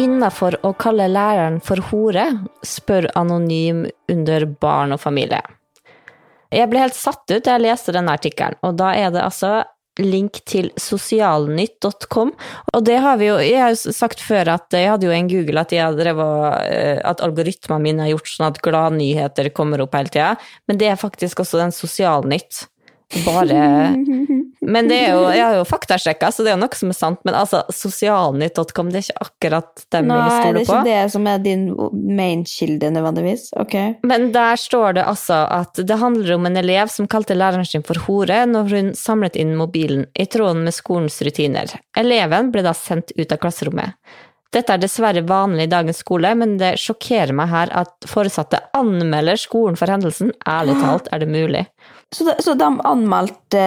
[0.00, 2.24] Innafor å kalle læreren for hore,
[2.64, 5.42] spør Anonym under barn og familie.
[6.52, 9.62] Jeg ble helt satt ut da jeg leste denne artikkelen, og da er det altså
[10.00, 12.32] link til sosialnytt.com.
[12.72, 15.28] Og det har vi jo Jeg har jo sagt før at jeg hadde jo en
[15.28, 20.08] Google at, drevet, eh, at algoritmene mine har gjort sånn at gladnyheter kommer opp hele
[20.08, 20.32] tida,
[20.68, 22.64] men det er faktisk også den Sosialnytt.
[23.26, 23.92] Bare
[24.62, 26.96] Men det er jo, jeg har jo faktasjekka, så det er jo noe som er
[26.96, 27.18] sant.
[27.26, 30.82] Men altså, sosialnytt.com, det er ikke akkurat dem Nei, jeg det er ikke på.
[30.86, 31.64] det som er din
[32.20, 33.48] main-kilde, nødvendigvis.
[33.58, 33.76] Ok.
[34.06, 37.82] Men der står det altså at det handler om en elev som kalte læreren sin
[37.86, 41.74] for hore når hun samlet inn mobilen i tråden med skolens rutiner.
[41.98, 43.98] Eleven ble da sendt ut av klasserommet.
[44.52, 49.40] Dette er dessverre vanlig i dagens skole, men det sjokkerer meg her at foresatte anmelder
[49.40, 50.34] skolen for hendelsen.
[50.44, 51.66] Ærlig talt, er det mulig?
[52.12, 53.60] Så, de, så de anmeldte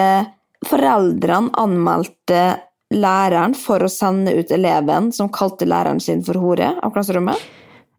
[0.65, 2.45] Foreldrene anmeldte
[2.93, 7.39] læreren for å sende ut eleven som kalte læreren sin for hore av klasserommet?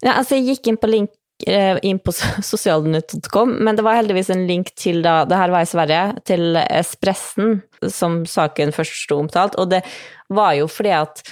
[0.05, 1.13] Ja, altså jeg gikk inn på link
[1.49, 2.15] eh, inn på
[2.51, 6.59] sosialnytt.com, men det var heldigvis en link til da, det her var i Sverige, til
[6.63, 7.61] Espressen,
[7.93, 9.83] som saken først sto omtalt, og det
[10.33, 11.23] var jo fordi at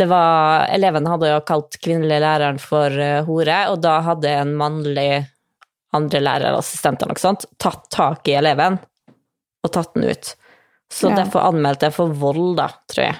[0.00, 4.56] det var, Elevene hadde jo kalt kvinnelige læreren for eh, hore, og da hadde en
[4.56, 5.10] mannlig
[5.96, 8.78] andre lærer, assistent eller noe sånt, tatt tak i eleven
[9.60, 10.34] og tatt den ut.
[10.90, 11.16] Så Ja.
[11.22, 13.16] derfor anmeldte jeg for vold, da, tror jeg.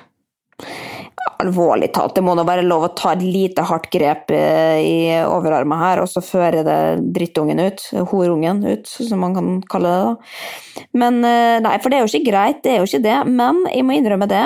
[1.40, 4.96] Alvorlig talt, det må nå være lov å ta et lite hardt grep eh, i
[5.24, 6.80] overarmen her, og så føre det
[7.14, 7.80] drittungen ut,
[8.10, 10.82] horungen ut, som man kan kalle det da.
[11.00, 13.62] Men eh, nei, for det er jo ikke greit, det er jo ikke det, men
[13.72, 14.42] jeg må innrømme det.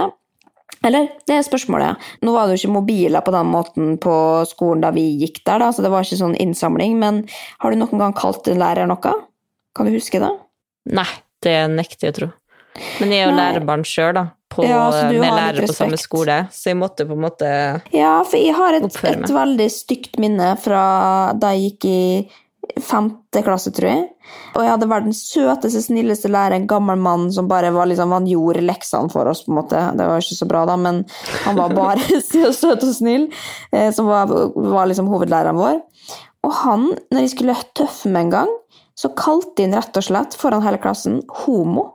[0.84, 1.96] Eller, det er spørsmålet.
[2.22, 4.14] Nå var det jo ikke mobiler på den måten på
[4.46, 7.24] skolen da vi gikk der, da, så det var ikke sånn innsamling, men
[7.64, 9.14] har du noen gang kalt en lærer noe?
[9.74, 10.30] Kan du huske det?
[10.94, 11.08] Nei,
[11.42, 12.30] det nekter jeg å tro.
[13.00, 13.42] Men jeg er jo Nei.
[13.42, 17.16] lærerbarn sjøl, da, på, Ja, med har lærere på samme skole, så jeg måtte på
[17.16, 17.50] en måte
[17.94, 20.86] Ja, for jeg har et, et veldig stygt minne fra
[21.38, 22.00] da jeg gikk i
[22.80, 24.04] femte klasse, tror jeg.
[24.54, 28.28] Og jeg hadde verdens søteste, snilleste lærer, en gammel mann som bare var liksom, han
[28.28, 29.82] gjorde leksene for oss, på en måte.
[29.98, 31.02] Det var ikke så bra, da, men
[31.44, 33.28] han var bare så søt og snill,
[33.72, 35.80] eh, som var, var liksom hovedlæreren vår.
[36.44, 38.54] Og han, når jeg skulle tøffe meg en gang,
[38.94, 41.93] så kalte han rett og slett foran hele klassen homo.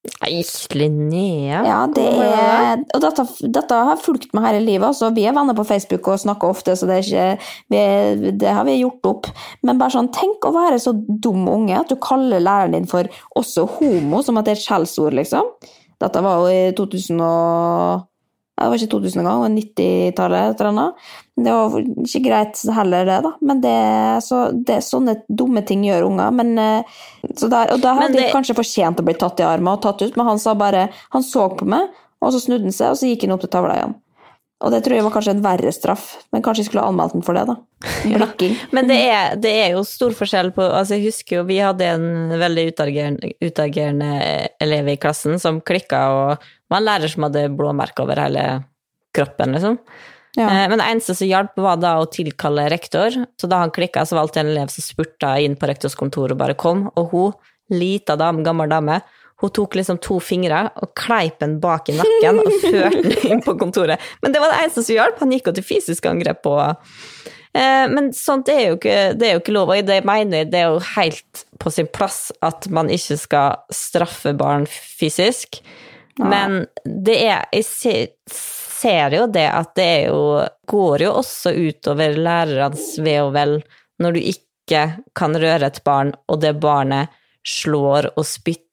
[0.00, 0.40] Nei,
[0.72, 1.58] Linnea?
[1.66, 4.86] Ja, det er, og dette, dette har fulgt meg hele livet.
[4.88, 8.54] Altså, vi er venner på Facebook og snakker ofte, så det, er ikke, vi, det
[8.56, 9.28] har vi gjort opp.
[9.66, 13.10] Men bare sånn, tenk å være så dum unge at du kaller læreren din for
[13.36, 15.52] også homo, som at det er et skjellsord, liksom.
[16.00, 18.06] Dette var jo i 2000 og
[18.60, 20.50] Det var ikke 2000 engang, det var 90-tallet.
[20.50, 21.06] et eller annet.
[21.40, 23.30] Det var ikke greit heller, det, da.
[23.40, 23.76] Men det,
[24.26, 26.30] så, det, sånne dumme ting gjør unger.
[26.36, 26.82] Men, eh,
[27.34, 29.80] så der, og da hadde det- de kanskje fortjent å bli tatt i armen og
[29.80, 31.88] tatt ut, men han sa bare Han så på meg,
[32.20, 33.94] og så snudde han seg, og så gikk han opp til tavla igjen.
[34.60, 36.02] Og det tror jeg var kanskje en verre straff,
[36.34, 37.54] men kanskje jeg skulle ha anmeldt den for det, da.
[38.12, 38.58] Blikking.
[38.76, 41.86] Men det er, det er jo stor forskjell på altså Jeg husker jo vi hadde
[41.94, 44.10] en veldig utagerende, utagerende
[44.60, 48.44] elev i klassen som klikka og var en lærer som hadde blåmerker over hele
[49.16, 49.78] kroppen, liksom.
[50.36, 50.44] Ja.
[50.46, 53.16] Eh, Men det eneste som hjalp, var da å tilkalle rektor.
[53.40, 56.34] Så da han klikka, så var alltid en elev som spurta inn på rektors kontor
[56.34, 56.84] og bare kom.
[57.00, 57.32] Og hun,
[57.72, 59.00] lita dame, gammel dame,
[59.40, 63.44] hun tok liksom to fingre og kleip den bak i nakken og førte den inn
[63.44, 64.00] på kontoret.
[64.22, 65.20] Men det var det eneste som hjalp.
[65.22, 66.56] Han gikk jo til fysisk angrep på
[67.52, 70.50] Eh, Men sånt er jo ikke, det er jo ikke lov, og det mener jeg
[70.52, 75.60] det er jo helt på sin plass at man ikke skal straffe barn fysisk.
[76.20, 81.52] Men det er Jeg ser, ser jo det at det er jo Går jo også
[81.54, 83.54] utover lærernes ve og vel
[84.02, 84.82] når du ikke
[85.16, 87.08] kan røre et barn, og det barnet
[87.46, 88.66] slår og spytter.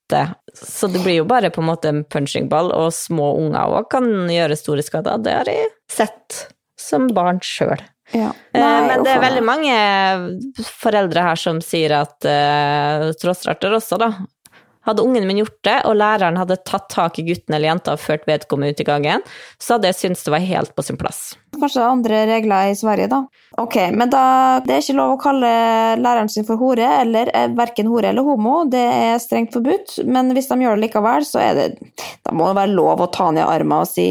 [0.57, 4.07] Så det blir jo bare på en måte en punchingball, og små unger òg kan
[4.31, 5.21] gjøre store skader.
[5.23, 6.47] Det har jeg sett
[6.79, 7.81] som barn sjøl.
[8.15, 8.31] Ja.
[8.55, 9.77] Eh, Men det er veldig mange
[10.63, 14.13] foreldre her som sier at uh, trådstarter også, da.
[14.87, 17.99] Hadde ungen min gjort det, og læreren hadde tatt tak i gutten eller jenta og
[17.99, 19.25] ført vedkommende ut i gangen,
[19.59, 21.33] så hadde jeg syntes det var helt på sin plass.
[21.59, 23.23] Kanskje andre regler i Sverige, da.
[23.57, 25.51] Ok, men da Det er ikke lov å kalle
[26.01, 28.63] læreren sin for hore, eller eh, verken hore eller homo.
[28.69, 29.99] Det er strengt forbudt.
[30.05, 31.69] Men hvis de gjør det likevel, så er det
[32.25, 34.09] Da må det være lov å ta ned armen og si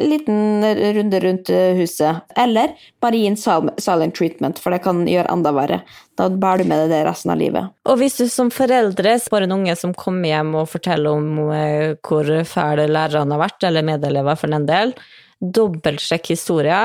[0.00, 0.62] liten
[0.96, 2.22] runde rundt eh, huset.
[2.36, 5.82] Eller bare gi en sil- silent treatment, for det kan gjøre enda verre.
[6.16, 7.68] Da bærer du med deg det resten av livet.
[7.88, 11.94] Og hvis du som foreldre får en unge som kommer hjem og forteller om eh,
[12.00, 14.94] hvor fæle lærerne har vært, eller medelever for den del,
[15.40, 16.80] dobbeltsjekk historia,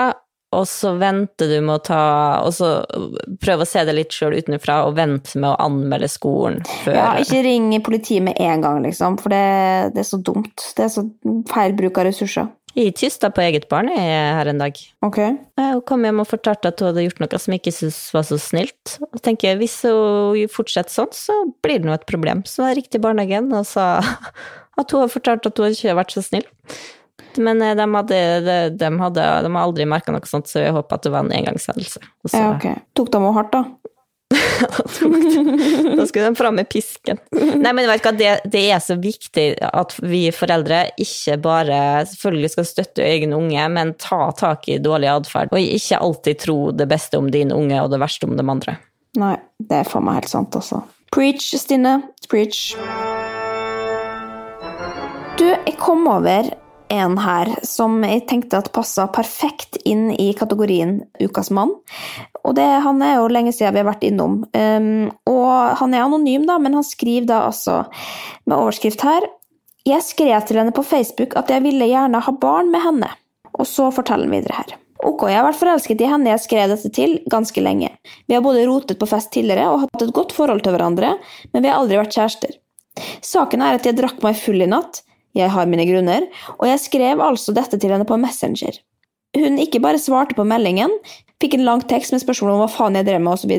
[0.54, 2.02] og så venter du med å ta
[2.46, 2.68] Og så
[3.42, 7.08] prøve å se det litt sjøl utenfra, og vente med å anmelde skolen før Ja,
[7.22, 10.68] ikke ring politiet med en gang, liksom, for det, det er så dumt.
[10.78, 11.08] Det er så
[11.50, 12.52] feil bruk av ressurser.
[12.74, 14.00] Jeg tysta på eget barn jeg,
[14.34, 14.78] her en dag.
[15.06, 15.20] Ok.
[15.62, 18.26] Hun kom hjem og fortalte at hun hadde gjort noe som jeg ikke syntes var
[18.26, 18.96] så snilt.
[19.12, 22.42] Og tenker hvis hun fortsetter sånn, så blir det nå et problem.
[22.50, 23.86] Så jeg ringte i barnehagen og sa
[24.82, 26.50] at hun har fortalt at hun ikke har vært så snill.
[27.38, 30.76] Men eh, de hadde, de, de hadde, de hadde aldri merka noe sånt, så jeg
[30.76, 32.04] håper at det var en engangshendelse.
[32.28, 32.70] Så Ja, ok.
[32.98, 33.66] Tok de henne hardt, da?
[35.98, 37.20] da skulle de fram med pisken.
[37.32, 41.78] Nei, men vet du hva, det, det er så viktig at vi foreldre ikke bare
[42.10, 45.54] selvfølgelig skal støtte egen unge, men ta tak i dårlig atferd.
[45.54, 48.78] Og ikke alltid tro det beste om din unge og det verste om de andre.
[49.20, 50.82] Nei, det er faen meg helt sant, altså.
[51.14, 52.00] Preach, Stine.
[52.32, 52.74] Preach.
[55.38, 56.50] Du, jeg kom over
[56.94, 61.74] en her som jeg tenkte at passa perfekt inn i kategorien Ukas mann.
[62.44, 64.42] Og det, han er jo lenge siden vi har vært innom.
[64.54, 67.84] Um, og han er anonym, da, men han skriver da altså
[68.46, 69.26] med overskrift her
[69.88, 73.12] Jeg skrev til henne på Facebook at jeg ville gjerne ha barn med henne.
[73.54, 74.78] Og så forteller han videre her.
[75.04, 77.90] Ok, jeg har vært forelsket i henne jeg skrev dette til, ganske lenge.
[78.30, 81.18] Vi har både rotet på fest tidligere og hatt et godt forhold til hverandre,
[81.52, 82.56] men vi har aldri vært kjærester.
[83.26, 85.02] Saken er at jeg drakk meg full i natt,
[85.38, 86.26] jeg har mine grunner,
[86.60, 88.80] og jeg skrev altså dette til henne på Messenger.
[89.34, 90.92] Hun ikke bare svarte på meldingen,
[91.42, 93.54] fikk en lang tekst med spørsmål om hva faen jeg drev med osv.,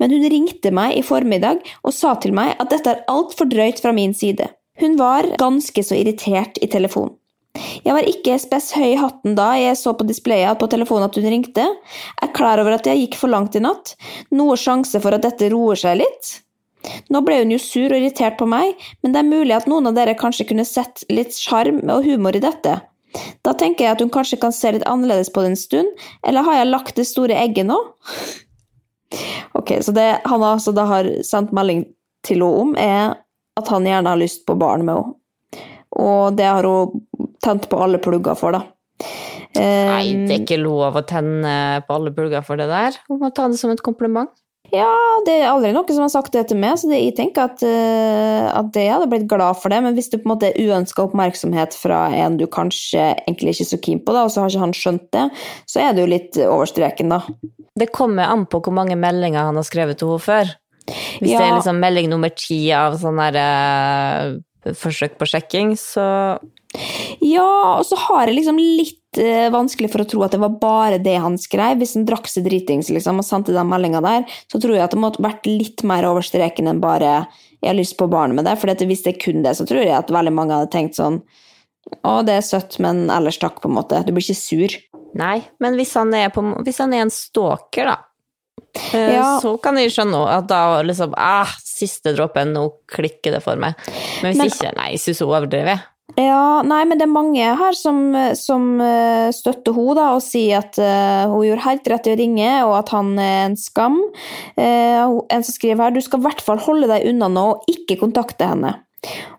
[0.00, 3.82] men hun ringte meg i formiddag og sa til meg at dette er altfor drøyt
[3.82, 4.48] fra min side.
[4.80, 7.16] Hun var ganske så irritert i telefonen.
[7.56, 11.16] Jeg var ikke spes høy i hatten da jeg så på displayet på telefonen at
[11.16, 11.64] hun ringte.
[12.22, 13.94] Er klar over at jeg gikk for langt i natt.
[14.36, 16.34] Noe sjanse for at dette roer seg litt?
[17.12, 19.90] Nå ble hun jo sur og irritert på meg, men det er mulig at noen
[19.90, 22.78] av dere kanskje kunne sett litt sjarm og humor i dette.
[23.46, 26.46] Da tenker jeg at hun kanskje kan se litt annerledes på det en stund, eller
[26.46, 27.80] har jeg lagt det store egget nå?
[29.56, 31.84] Ok, så det han altså da har sendt melding
[32.26, 33.14] til henne om, er
[33.56, 35.62] at han gjerne har lyst på barn med henne.
[35.96, 37.06] Og det har hun
[37.40, 38.66] tent på alle plugger for, da.
[39.56, 41.54] Nei, det er ikke lov å tenne
[41.86, 42.98] på alle plugger for det der.
[43.08, 44.28] Hun må ta det som et kompliment.
[44.74, 44.90] Ja,
[45.26, 47.62] det er aldri noen som har sagt det til meg, så det, jeg tenker at,
[47.62, 49.78] uh, at jeg hadde blitt glad for det.
[49.84, 53.66] Men hvis det på en måte er uønska oppmerksomhet fra en du kanskje egentlig ikke
[53.66, 55.26] er så keen på, da, og så har ikke han skjønt det,
[55.70, 57.22] så er det jo litt over streken, da.
[57.76, 60.52] Det kommer an på hvor mange meldinger han har skrevet til henne før.
[60.86, 66.06] Hvis det er liksom melding nummer ti av sånn der uh, forsøk på sjekking, så
[67.22, 69.05] Ja, og så har jeg liksom litt
[69.52, 71.78] vanskelig for å tro at det var bare det han skrev.
[71.80, 74.90] Hvis han drakk seg dritings liksom, og sendte den meldinga der, så tror jeg at
[74.94, 77.26] det måtte vært litt mer over streken enn bare
[77.62, 78.58] 'jeg har lyst på barn med deg'.
[78.58, 81.22] For hvis det er kun det, så tror jeg at veldig mange hadde tenkt sånn
[82.04, 84.04] 'å, det er søtt, men ellers takk', på en måte.
[84.04, 84.68] Du blir ikke sur.
[85.14, 85.42] Nei.
[85.60, 87.96] Men hvis han er, på, hvis han er en stalker, da,
[88.92, 89.40] eh, Ja.
[89.40, 93.74] så kan jeg skjønne at da liksom ah, Siste dråpen, nå klikker det for meg.
[94.22, 95.82] Men hvis Men- ikke, nei, jeg syns hun overdriver.
[96.14, 97.98] Ja, nei, men det er mange her som,
[98.38, 102.50] som eh, støtter henne og sier at uh, hun gjorde helt rett i å ringe,
[102.68, 103.98] og at han er en skam.
[104.54, 107.70] Uh, en som skriver her, du skal i hvert fall holde deg unna nå og
[107.74, 108.76] ikke kontakte henne.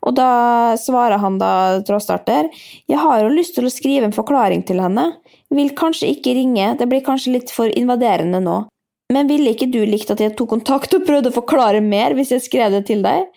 [0.05, 2.51] Og da svarer han da trådstarter,
[2.87, 5.13] jeg har jo lyst til å skrive en forklaring til henne.
[5.55, 8.65] Vil kanskje ikke ringe, det blir kanskje litt for invaderende nå.
[9.13, 12.33] Men ville ikke du likt at jeg tok kontakt og prøvde å forklare mer hvis
[12.35, 13.29] jeg skrev det til deg?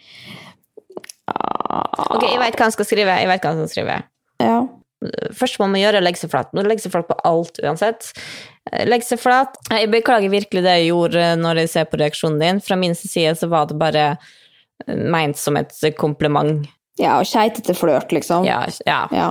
[1.30, 3.16] Ok, jeg veit hva han skal skrive.
[3.22, 3.96] Jeg vet hva han skal skrive.
[4.42, 4.60] Ja.
[5.36, 6.50] Først må man gjøre legge seg flat.
[6.52, 8.10] Nå legger seg flat på alt uansett.
[8.70, 9.56] Legg Legge seg flat.
[9.72, 12.60] Jeg beklager virkelig det jeg gjorde når jeg ser på reaksjonen din.
[12.64, 16.68] Fra min side så var det bare eh, meint som et kompliment.
[17.00, 18.44] Ja, og keitete flørt, liksom.
[18.44, 19.06] Ja, ja.
[19.14, 19.30] Ja.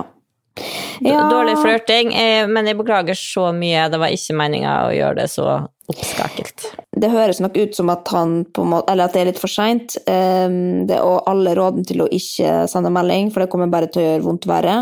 [1.00, 3.86] D- Dårlig flørting, eh, men jeg beklager så mye.
[3.90, 5.46] Det var ikke meninga å gjøre det så
[5.90, 6.66] oppskakelt.
[7.00, 9.96] Det høres nok ut som at han måte, eller at det er litt for seint.
[10.06, 14.06] Det og alle rådene til å ikke sende melding, for det kommer bare til å
[14.10, 14.76] gjøre vondt verre.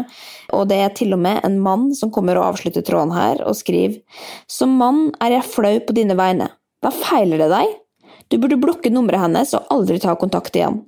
[0.53, 3.57] Og det er til og med en mann som kommer og avslutter tråden her, og
[3.57, 4.01] skriver
[4.51, 6.51] Som mann er jeg flau på dine vegne.
[6.83, 7.77] Hva feiler det deg?
[8.29, 10.83] Du burde blokke nummeret hennes og aldri ta kontakt igjen.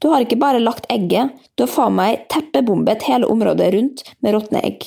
[0.00, 4.36] Du har ikke bare lagt egget, du har faen meg teppebombet hele området rundt med
[4.36, 4.86] råtne egg.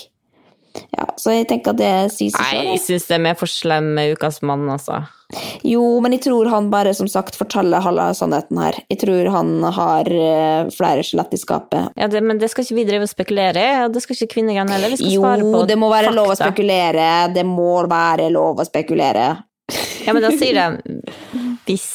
[0.94, 3.96] Ja, så jeg tenker at det sier seg Nei, jeg syns det er for slemme
[3.98, 5.02] med Ukas mann, altså.
[5.66, 8.78] Jo, men jeg tror han bare som sagt forteller halve sannheten her.
[8.90, 11.92] Jeg tror han har eh, flere skjelett i skapet.
[12.00, 14.34] Ja, det, men det skal ikke vi drive og spekulere i, og det skal ikke
[14.38, 14.94] kvinnegreiene heller.
[14.96, 17.10] Vi skal Jo, svare på det må være lov å spekulere.
[17.36, 19.30] Det må være lov å spekulere.
[20.06, 21.90] Ja, men da sier de hvis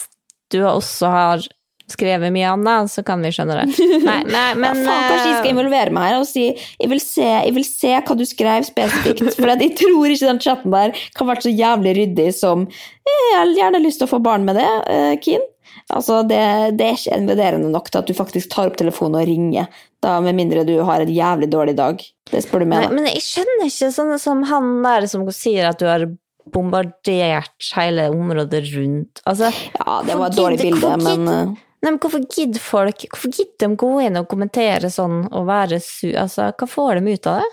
[0.54, 1.46] du også har
[1.90, 3.86] skrevet mye annet, så kan vi skjønne det.
[4.08, 6.90] Nei, nei men ja, faen, kanskje de skal eh, involvere meg her og si jeg
[6.90, 9.24] vil se, jeg vil se hva du skrev spesifikt.
[9.36, 13.40] For jeg tror ikke den chatten der kan være så jævlig ryddig som «Eh, Jeg
[13.40, 15.44] har gjerne lyst til å få barn med det, eh, Keen.
[15.92, 16.40] Altså, det,
[16.78, 19.68] det er ikke invaderende nok til at du faktisk tar opp telefonen og ringer.
[20.04, 22.00] Da, med mindre du har en jævlig dårlig dag.
[22.30, 25.68] Det spør du meg, Nei, men jeg skjønner ikke sånne som han der som sier
[25.68, 26.06] at du har
[26.54, 29.22] bombardert hele området rundt.
[29.28, 33.68] Altså, Ja, det var et dårlig bilde, men Nei, men hvorfor gidder folk Hvorfor gidder
[33.68, 36.08] de gå inn og kommentere sånn og være su...
[36.16, 37.50] Altså, hva får de ut av det?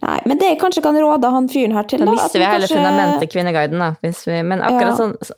[0.00, 2.46] Nei, men det jeg kanskje kan råde han fyren her til, Da da mister vi
[2.48, 3.90] hele kanskje- fundamentet Kvinneguiden, da.
[4.00, 4.96] Vi, men akkurat Ja.
[4.96, 5.36] sånn så-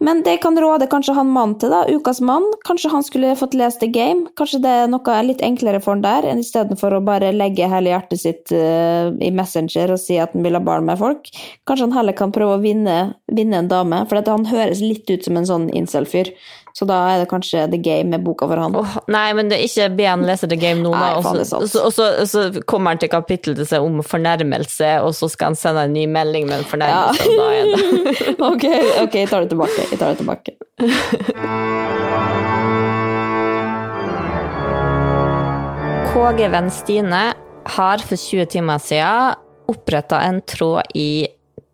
[0.00, 1.84] Men det kan råde kanskje han mannen til, da.
[1.88, 2.44] Ukas mann.
[2.64, 4.28] Kanskje han skulle fått lest The Game.
[4.36, 7.90] Kanskje det er noe litt enklere for han der, enn istedenfor å bare legge hele
[7.92, 11.28] hjertet sitt uh, i Messenger og si at han vil ha barn med folk.
[11.66, 15.24] Kanskje han heller kan prøve å vinne, vinne en dame, for han høres litt ut
[15.24, 16.32] som en sånn incel-fyr.
[16.76, 18.76] Så da er det kanskje The Game med boka for han.
[18.78, 21.10] Oh, nei, men det er ikke be han lese The Game nå, Nei.
[21.18, 21.62] Og så-.
[21.62, 25.52] Og så, og så kommer han til kapittel til seg om fornærmelse, og så skal
[25.52, 27.78] han sende en ny melding med en fornærmelse, og da er det
[28.52, 28.66] ok,
[29.06, 29.88] ok, jeg tar det tilbake.
[29.90, 30.56] Jeg tar det tilbake.
[36.08, 37.22] KG-venn Stine
[37.78, 39.34] har for 20 timer siden
[39.68, 41.28] oppretta en tråd i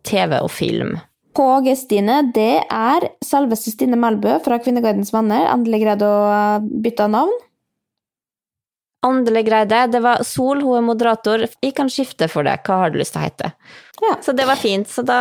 [0.05, 0.97] TV og film.
[1.35, 5.49] KG Stine, det er selveste Stine Melbø fra Kvinnegardens venner.
[5.51, 6.21] Endelig greide å
[6.63, 7.33] bytte navn.
[9.05, 11.45] Andelig greide, det var Sol, hun er moderator.
[11.61, 13.51] Vi kan skifte for det, hva har du lyst til å hete?
[14.01, 14.15] Ja.
[14.25, 15.19] Så det var fint, så da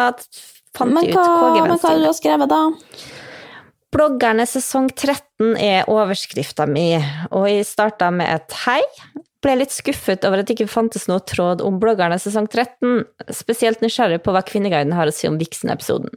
[0.75, 1.69] fant Men jeg ut KG-Venstre.
[1.69, 2.63] men hva har du skrevet, da?
[3.95, 6.95] Bloggerne sesong 13 er overskrifta mi,
[7.31, 8.81] og jeg starta med et hei.
[9.45, 13.05] Ble litt skuffet over at det ikke fantes noe tråd om bloggerne sesong 13.
[13.37, 16.15] Spesielt nysgjerrig på hva Kvinneguiden har å si om Vixen-episoden.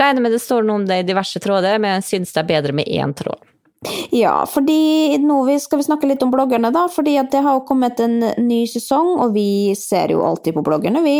[0.00, 2.76] Regner med det står noe om det i diverse tråder, men syns det er bedre
[2.76, 3.44] med én tråd.
[4.14, 6.84] Ja, fordi nå skal vi snakke litt om bloggerne, da.
[6.92, 11.02] Fordi det har jo kommet en ny sesong, og vi ser jo alltid på bloggerne,
[11.02, 11.16] vi.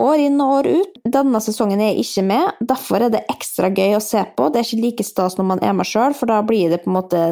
[0.00, 0.98] År inn og år ut.
[1.18, 4.50] Denne sesongen er jeg ikke med, derfor er det ekstra gøy å se på.
[4.50, 6.90] Det er ikke like stas når man er med sjøl, for da blir det på
[6.90, 7.22] en måte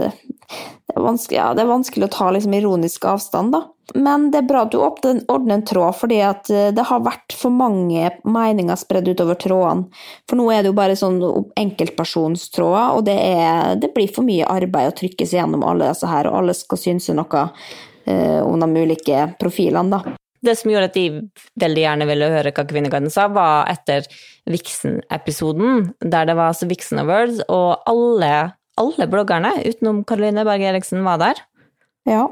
[0.88, 3.66] det er vanskelig, ja, det er vanskelig å ta liksom ironisk avstand, da.
[3.96, 7.32] Men det er bra at du ordner en tråd, fordi at eh, det har vært
[7.36, 9.88] for mange meninger spredd utover trådene.
[10.28, 11.20] For nå er det jo bare sånn
[11.56, 16.10] enkeltpersonstråder, og det, er, det blir for mye arbeid å trykke seg gjennom alle disse
[16.10, 17.44] her, og alle skal synse noe
[18.04, 20.16] eh, om de ulike profilene, da.
[20.44, 21.06] Det som gjorde at de
[21.58, 24.04] veldig gjerne ville høre hva Kvinneguiden sa, var etter
[24.48, 31.02] Vixen-episoden, der det var altså Vixen Awards, og alle, alle bloggerne, utenom Karoline Berg Eriksen,
[31.08, 31.42] var der.
[32.08, 32.28] Ja.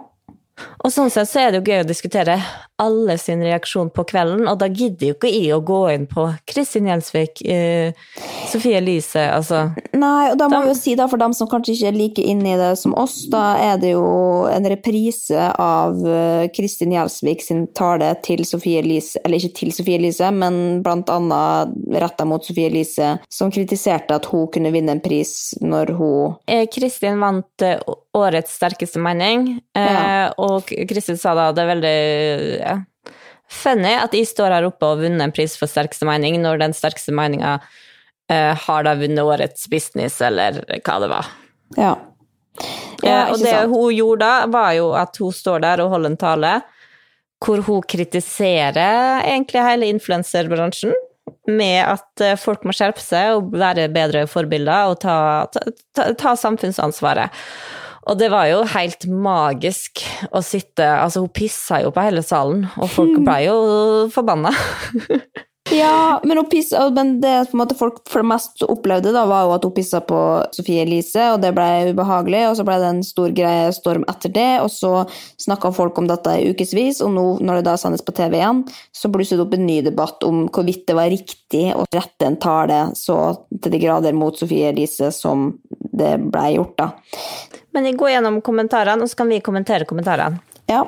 [0.84, 2.38] Og sånn sett så er det jo gøy å diskutere
[2.80, 6.26] alle sin reaksjon på kvelden, og da gidder jo ikke jeg å gå inn på
[6.48, 7.96] Kristin Gjelsvik, eh,
[8.50, 9.62] Sofie Elise, altså.
[9.96, 12.26] Nei, og da må vi jo si da, for dem som kanskje ikke er like
[12.34, 14.04] inne i det som oss, da er det jo
[14.50, 19.96] en reprise av eh, Kristin Gjelsvik sin tale til Sofie Elise, eller ikke til Sofie
[19.96, 25.04] Elise, men blant annet retta mot Sofie Elise, som kritiserte at hun kunne vinne en
[25.04, 27.80] pris når hun eh, Kristin vant eh,
[28.16, 30.32] årets sterkeste mening, eh, Ja.
[30.38, 32.76] og Kristin sa da det er veldig ja,
[33.48, 36.76] funny at jeg står her oppe og vunnet en pris for sterkeste mening, når den
[36.76, 37.58] sterkeste meninga
[38.28, 41.32] eh, har da vunnet årets business, eller hva det var.
[41.76, 41.94] Ja.
[43.04, 43.70] Ja, og det sant?
[43.70, 46.54] hun gjorde da, var jo at hun står der og holder en tale
[47.44, 50.94] hvor hun kritiserer egentlig hele influenserbransjen
[51.46, 55.16] med at eh, folk må skjerpe seg og være bedre forbilder og ta,
[55.52, 55.62] ta,
[55.94, 57.34] ta, ta samfunnsansvaret.
[58.06, 62.68] Og det var jo helt magisk å sitte Altså, hun pissa jo på hele salen,
[62.78, 63.58] og folk ble jo
[64.14, 64.54] forbanna.
[65.70, 70.18] Ja, men, pissa, men det folk mest opplevde, da, var jo at hun pissa på
[70.54, 74.30] Sofie Elise, og det ble ubehagelig, og så ble det en stor greie storm etter
[74.30, 74.92] det, og så
[75.42, 78.62] snakka folk om dette i ukevis, og nå når det da sendes på TV igjen,
[78.94, 82.38] så blusset det opp en ny debatt om hvorvidt det var riktig å rette en
[82.38, 83.18] tale så
[83.58, 85.50] til de grader mot Sofie Elise som
[85.96, 86.90] det ble gjort, da.
[87.76, 90.40] Men vi går gjennom kommentarene, og så kan vi kommentere kommentarene.
[90.70, 90.80] Ja.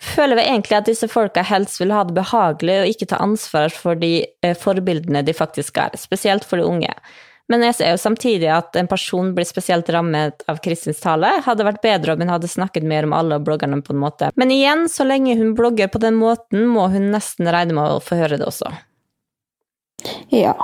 [0.00, 3.72] Føler vi egentlig at disse folka helst vil ha det behagelig og ikke ta ansvar
[3.72, 4.12] for de
[4.44, 6.92] eh, forbildene de faktisk er, spesielt for de unge.
[7.50, 11.32] Men jeg ser jo samtidig at en person blir spesielt rammet av Kristins tale.
[11.42, 14.30] Hadde vært bedre om hun hadde snakket mer om alle bloggerne på en måte.
[14.38, 18.04] Men igjen, så lenge hun blogger på den måten, må hun nesten regne med å
[18.04, 18.70] få høre det også.
[20.30, 20.54] Ja.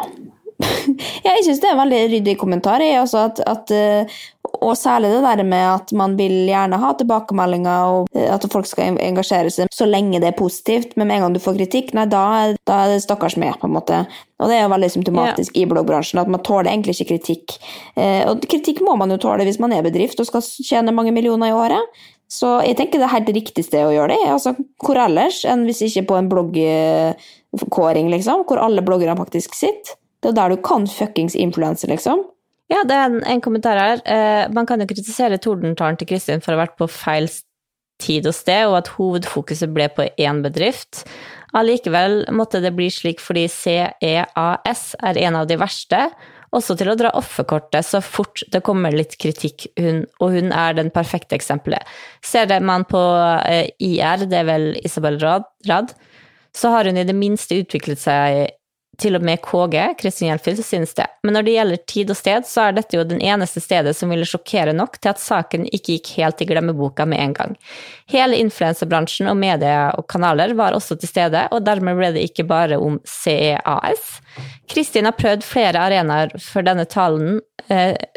[1.27, 2.85] Jeg syns det er en veldig ryddig kommentar.
[2.87, 4.19] At, at, eh,
[4.63, 8.69] og særlig det der med at man vil gjerne ha tilbakemeldinger, og eh, at folk
[8.69, 10.97] skal engasjere seg så lenge det er positivt.
[10.97, 12.25] Men med en gang du får kritikk, nei, da,
[12.69, 14.03] da er det stakkars med, på en måte.
[14.43, 15.63] Og det er jo veldig symptomatisk yeah.
[15.65, 17.57] i bloggbransjen at man tåler egentlig ikke kritikk.
[17.97, 21.15] Eh, og kritikk må man jo tåle hvis man er bedrift og skal tjene mange
[21.17, 22.05] millioner i året.
[22.29, 24.23] Så jeg tenker det er helt riktig sted å gjøre det.
[24.33, 29.95] Altså, hvor ellers enn hvis ikke på en bloggkåring, liksom, hvor alle bloggerne faktisk sitter.
[30.25, 32.25] Det er der du kan fuckings influense, liksom.
[32.73, 34.01] Ja, det er en, en kommentar her.
[34.03, 37.29] Eh, man kan jo kritisere tordentalen til Kristin for å ha vært på feil
[38.03, 41.05] tid og sted, og at hovedfokuset ble på én bedrift.
[41.57, 46.09] Allikevel måtte det bli slik fordi CEAS er en av de verste,
[46.57, 50.77] også til å dra offerkortet så fort det kommer litt kritikk, hun, og hun er
[50.79, 51.87] den perfekte eksempelet.
[52.25, 53.01] Ser man på
[53.47, 55.95] eh, IR, det er vel Isabel Rad, Rad,
[56.57, 58.56] så har hun i det minste utviklet seg
[59.01, 61.07] til og med KG, Kristin Hjelfild synes det.
[61.25, 64.13] Men når det gjelder tid og sted, så er dette jo den eneste stedet som
[64.13, 67.57] ville sjokkere nok til at saken ikke gikk helt i glemmeboka med en gang.
[68.13, 72.47] Hele influensebransjen og media og kanaler var også til stede, og dermed ble det ikke
[72.49, 74.17] bare om CEAS.
[74.71, 77.41] Kristin har prøvd flere arenaer for denne talen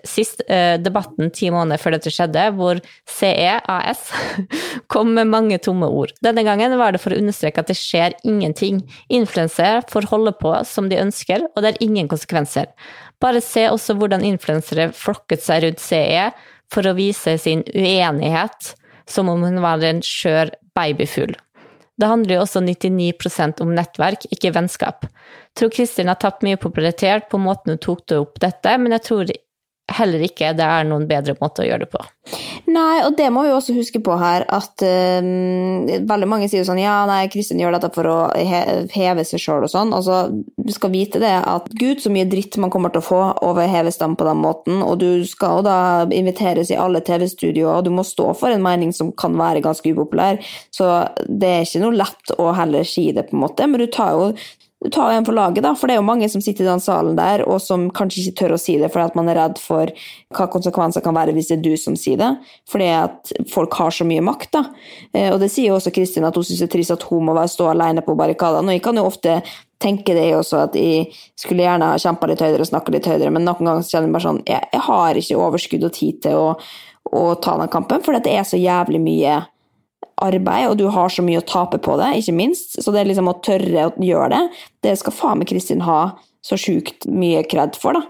[0.05, 2.79] sist eh, debatten ti måneder før dette skjedde, hvor
[3.09, 4.03] CEAS
[4.93, 6.13] kom med mange tomme ord.
[6.25, 8.81] Denne gangen var det for å understreke at det skjer ingenting.
[9.09, 12.69] Influensere får holde på som de ønsker, og det er ingen konsekvenser.
[13.19, 16.29] Bare se også hvordan influensere flokket seg rundt CE
[16.71, 18.73] for å vise sin uenighet,
[19.09, 21.33] som om hun var en skjør babyfugl.
[21.99, 25.03] Det handler jo også 99% om nettverk, ikke vennskap.
[25.03, 28.95] Jeg tror Kristin har tapt mye popularitet på måten hun tok det opp dette, men
[28.95, 29.33] jeg tror
[29.97, 32.01] heller ikke det er noen bedre måte å gjøre det på.
[32.69, 36.81] Nei, og det må vi også huske på her, at um, veldig mange sier sånn
[36.81, 39.93] ja, nei, Kristin gjør dette for å heve seg sjøl og sånn.
[39.95, 43.21] Altså, du skal vite det at gud, så mye dritt man kommer til å få
[43.47, 47.01] over å heve stem på den måten, og du skal jo da inviteres i alle
[47.05, 50.41] TV-studioer, og du må stå for en mening som kan være ganske upopulær,
[50.75, 50.91] så
[51.25, 54.13] det er ikke noe lett å heller si det, på en måte, men du tar
[54.17, 54.31] jo
[54.87, 57.17] tar en for laget, da, for det er jo mange som sitter i den salen
[57.17, 59.91] der, og som kanskje ikke tør å si det fordi at man er redd for
[60.35, 62.29] hva konsekvenser kan være hvis det er du som sier det,
[62.71, 64.63] fordi at folk har så mye makt, da.
[65.11, 67.27] Eh, og det sier jo også Kristin, at hun syns det er trist at hun
[67.27, 69.35] må stå alene på barrikadene, og jeg kan jo ofte
[69.83, 71.09] tenke det også, at jeg
[71.39, 74.15] skulle gjerne ha kjempa litt høyere og snakka litt høyere, men noen ganger kjenner jeg
[74.15, 76.49] bare sånn jeg, har ikke overskudd og tid til å,
[77.19, 79.41] å ta den kampen, for det er så jævlig mye
[80.25, 82.77] arbeid, og du har så mye å tape på det, ikke minst.
[82.81, 84.43] Så det er liksom å tørre å gjøre det,
[84.85, 86.01] det skal faen meg Kristin ha
[86.45, 88.05] så sjukt mye kred for, da.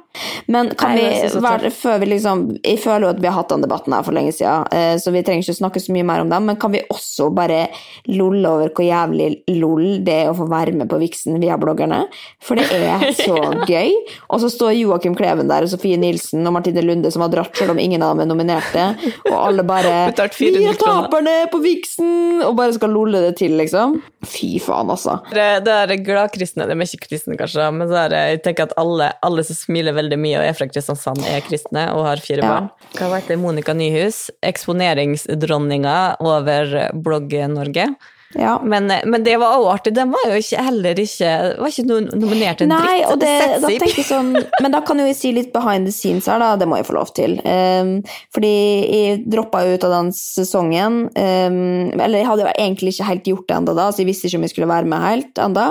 [0.50, 3.52] Men kan Nei, vi, være, før vi liksom Jeg føler jo at vi har hatt
[3.54, 6.24] den debatten her for lenge siden, eh, så vi trenger ikke snakke så mye mer
[6.24, 7.68] om den, men kan vi også bare
[8.10, 12.04] lolle over hvor jævlig lol det er å få være med på Viksen via bloggerne?
[12.44, 13.38] For det er så
[13.70, 13.94] gøy.
[14.30, 17.54] Og så står Joakim Kleven der, og Sofie Nilsen og Martine Lunde som har dratt,
[17.58, 18.88] selv om ingen av dem er nominerte,
[19.30, 19.96] og alle bare
[20.40, 23.98] Vi er taperne på Viksen!' Og bare skal lolle det til, liksom.
[24.26, 25.18] Fy faen, altså.
[25.34, 28.68] Det, det er gladkristne, det er ikke kristne, kanskje, men så er det jeg tenker
[28.68, 32.24] at alle, alle, som smiler veldig mye og er fra Kristiansand, er kristne og har
[32.24, 32.54] fire ja.
[32.54, 32.70] barn.
[33.00, 34.28] Hva heter Monica Nyhus?
[34.46, 37.90] Eksponeringsdronninga over Blogg-Norge.
[38.34, 38.62] Ja.
[38.64, 39.94] Men, men, det var også artig.
[39.96, 41.86] Den var jo ikke, heller ikke var ikke
[42.20, 43.24] nominert en Nei, dritt.
[43.24, 43.32] Det,
[43.64, 44.32] da jeg sånn,
[44.64, 46.52] men da kan jo jeg si litt behind the scenes her, da.
[46.60, 47.38] Det må jeg få lov til.
[47.42, 47.96] Um,
[48.36, 51.02] fordi jeg droppa ut av den sesongen.
[51.16, 51.60] Um,
[51.98, 54.42] eller jeg hadde jo egentlig ikke helt gjort det ennå da, så jeg visste ikke
[54.42, 55.70] om jeg skulle være med helt ennå.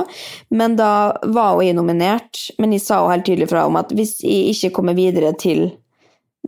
[0.63, 0.93] Men da
[1.31, 2.49] var jo jeg nominert.
[2.59, 5.69] Men jeg sa jo helt tydelig fra om at hvis jeg ikke kommer videre til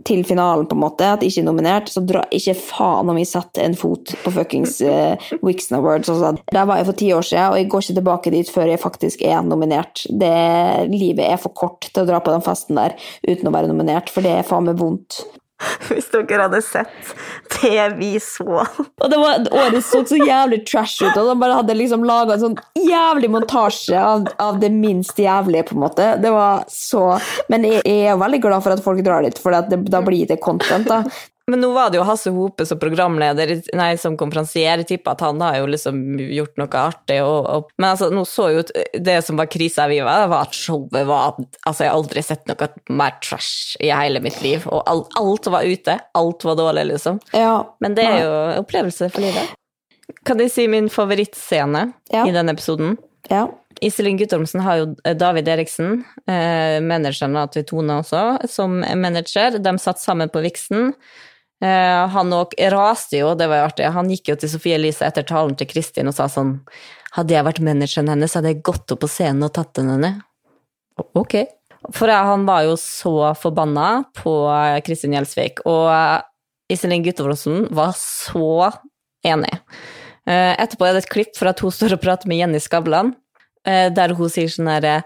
[0.07, 3.28] til finalen, på en måte, at ikke er nominert, så dra ikke faen om jeg
[3.30, 6.09] satte en fot på fuckings uh, Wixon Awards.
[6.11, 6.41] Sånn.
[6.55, 8.82] Der var jeg for ti år siden, og jeg går ikke tilbake dit før jeg
[8.82, 10.07] faktisk er nominert.
[10.09, 10.32] Det,
[10.93, 12.97] livet er for kort til å dra på den festen der
[13.28, 15.22] uten å være nominert, for det er faen meg vondt.
[15.90, 17.14] Hvis dere hadde sett
[17.61, 18.62] det vi så.
[18.64, 22.36] Og det var, Året så så jævlig trash ut, og de bare hadde liksom laga
[22.36, 26.06] en sånn jævlig montasje av, av, det minst jævlige, på en måte.
[26.22, 27.04] Det var så
[27.52, 30.40] Men jeg, jeg er veldig glad for at folk drar dit, for da blir det
[30.44, 30.88] content.
[30.88, 31.02] da.
[31.51, 34.84] Men nå var det jo Hasse Hope som programleder, nei, som konferansier.
[34.86, 37.18] Tipper at han har jo liksom gjort noe artig.
[37.24, 40.55] Og, og, men altså, nå så jo det som var krisa vi var, var at
[40.57, 44.66] showet var Altså, jeg har aldri sett noe mer trash i hele mitt liv.
[44.70, 45.96] Og alt, alt var ute.
[46.18, 47.18] Alt var dårlig, liksom.
[47.34, 49.57] Ja, men det er jo opplevelse for livet.
[50.26, 52.26] Kan jeg si min favorittscene ja.
[52.26, 52.96] i den episoden?
[53.30, 53.46] Ja.
[53.80, 54.86] Iselin Guttormsen har jo
[55.16, 59.59] David Eriksen, eh, manageren til Tone også, som manager.
[59.62, 60.92] De satt sammen på Vixen.
[61.61, 63.90] Eh, han òg raste jo, det var jo artig.
[63.92, 66.58] Han gikk jo til Sofie Elise etter talen til Kristin og sa sånn
[67.11, 70.11] Hadde jeg vært manageren hennes, hadde jeg gått opp på scenen og tatt den henne.
[71.18, 71.40] Ok.
[71.96, 74.34] For han var jo så forbanna på
[74.86, 75.90] Kristin Gjelsvik, og
[76.70, 78.70] Iselin Guttormsen var så
[79.26, 79.56] enig.
[80.28, 83.14] Eh, etterpå er det et klipp for at hun står og prater med Jenny Skavlan,
[83.66, 85.00] eh, der hun sier sånn herre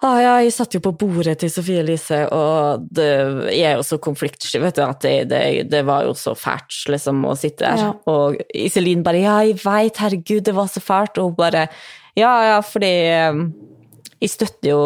[0.00, 3.08] Ah, ja, jeg satt jo på bordet til Sofie Elise, og det
[3.52, 7.20] er jo så konfliktsky, vet du, at det, det, det, var jo så fælt, liksom,
[7.28, 7.82] å sitte der.
[7.84, 7.90] Ja.
[8.08, 11.66] Og Iselin bare ja, jeg veit, herregud, det var så fælt, og hun bare
[12.18, 12.94] ja, ja, fordi
[13.30, 13.44] um,
[14.20, 14.80] jeg støtter jo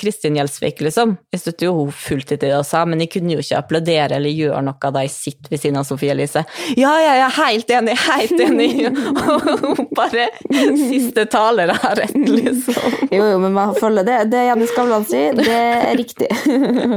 [0.00, 1.12] Kristin Gjelsvik, liksom.
[1.30, 3.60] Jeg støtter jo hun fullt ut i det hun sa, men jeg kunne jo ikke
[3.60, 6.42] applaudere eller gjøre noe da jeg sitter ved siden av Sofie Elise.
[6.74, 8.70] Ja, ja, jeg er helt enig, helt enig!
[9.70, 12.98] Og bare Siste taler har rett, liksom.
[13.14, 14.18] Jo, jo, men man følger det.
[14.32, 16.30] Det Jenny Skavlan sier, det er riktig.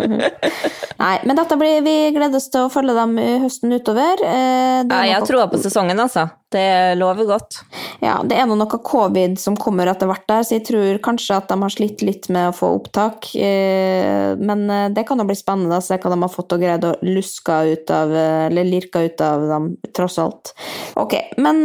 [1.03, 4.17] Nei, men dette blir vi gleder oss til å følge dem i høsten utover.
[4.17, 6.25] Eh, det Ja, jeg har tror på sesongen, altså.
[6.53, 7.63] Det lover godt.
[8.03, 11.49] Ja, det er noe covid som kommer etter hvert der, så jeg tror kanskje at
[11.49, 13.29] de har slitt litt med å få opptak.
[13.35, 16.63] Eh, Men eh, det kan jo bli spennende å se hva de har fått og
[16.63, 20.53] greid å luske ut av, eh, eller lirke ut av dem, tross alt.
[20.99, 21.63] Ok, men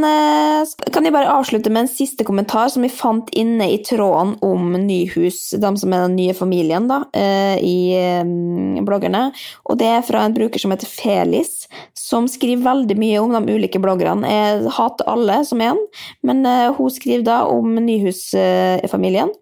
[0.93, 4.73] kan jeg bare avslutte med en siste kommentar som vi fant inne i tråden om
[4.73, 9.29] Nyhus, de som er den nye familien da, i bloggerne.
[9.69, 11.67] Og det er fra en bruker som heter Felis,
[11.99, 14.29] som skriver veldig mye om de ulike bloggerne.
[14.33, 15.81] Jeg hater alle som en,
[16.27, 19.33] men eh, hun skriver da om Nyhus-familien.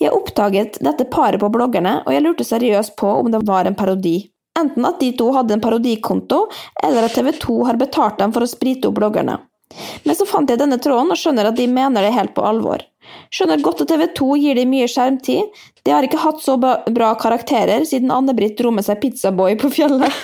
[0.00, 3.76] Jeg oppdaget dette paret på bloggerne, og jeg lurte seriøst på om det var en
[3.78, 4.22] parodi.
[4.58, 6.46] Enten at de to hadde en parodikonto,
[6.82, 9.36] eller at TV 2 har betalt dem for å sprite opp bloggerne.
[10.04, 12.78] Men så fant jeg denne tråden og skjønner at de mener det helt på alvor.
[13.32, 15.42] Skjønner godt at TV 2 gir dem mye skjermtid.
[15.84, 20.12] De har ikke hatt så bra karakterer siden Anne-Britt dro med seg pizzaboy på fjellet.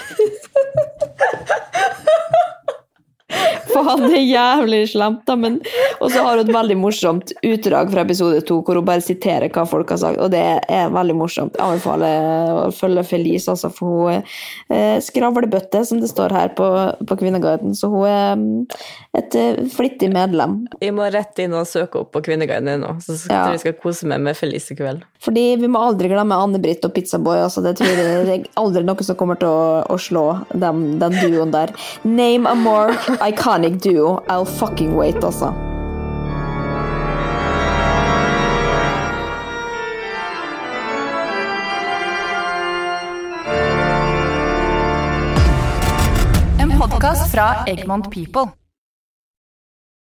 [3.73, 5.37] Faen, han er jævlig slemt, da.
[5.41, 5.59] Men...
[6.03, 9.49] Og så har hun et veldig morsomt utdrag fra episode to, hvor hun bare siterer
[9.55, 11.57] hva folk har sagt, og det er veldig morsomt.
[11.57, 14.35] Jeg anbefaler å følge Felice, altså, for hun er
[14.75, 16.69] eh, skravlebøtte, som det står her på,
[17.09, 17.75] på Kvinneguiden.
[17.79, 18.67] Så hun er mm,
[19.21, 20.61] et eh, flittig medlem.
[20.83, 23.45] Vi må rett inn og søke opp på Kvinneguiden nå, så skal Ja.
[23.55, 25.03] jeg skal kose meg med Felice i kveld.
[25.25, 27.39] Fordi vi må aldri glemme Anne-Britt og Pizzaboy.
[27.47, 31.17] Altså, det tror jeg det aldri noe som kommer til å, å slå dem, den
[31.17, 31.73] duoen der.
[32.05, 32.93] Name a more
[33.29, 34.23] iconic duo.
[34.29, 35.55] I'll fucking wait, altså.
[46.61, 48.64] En podkast fra Egmont People.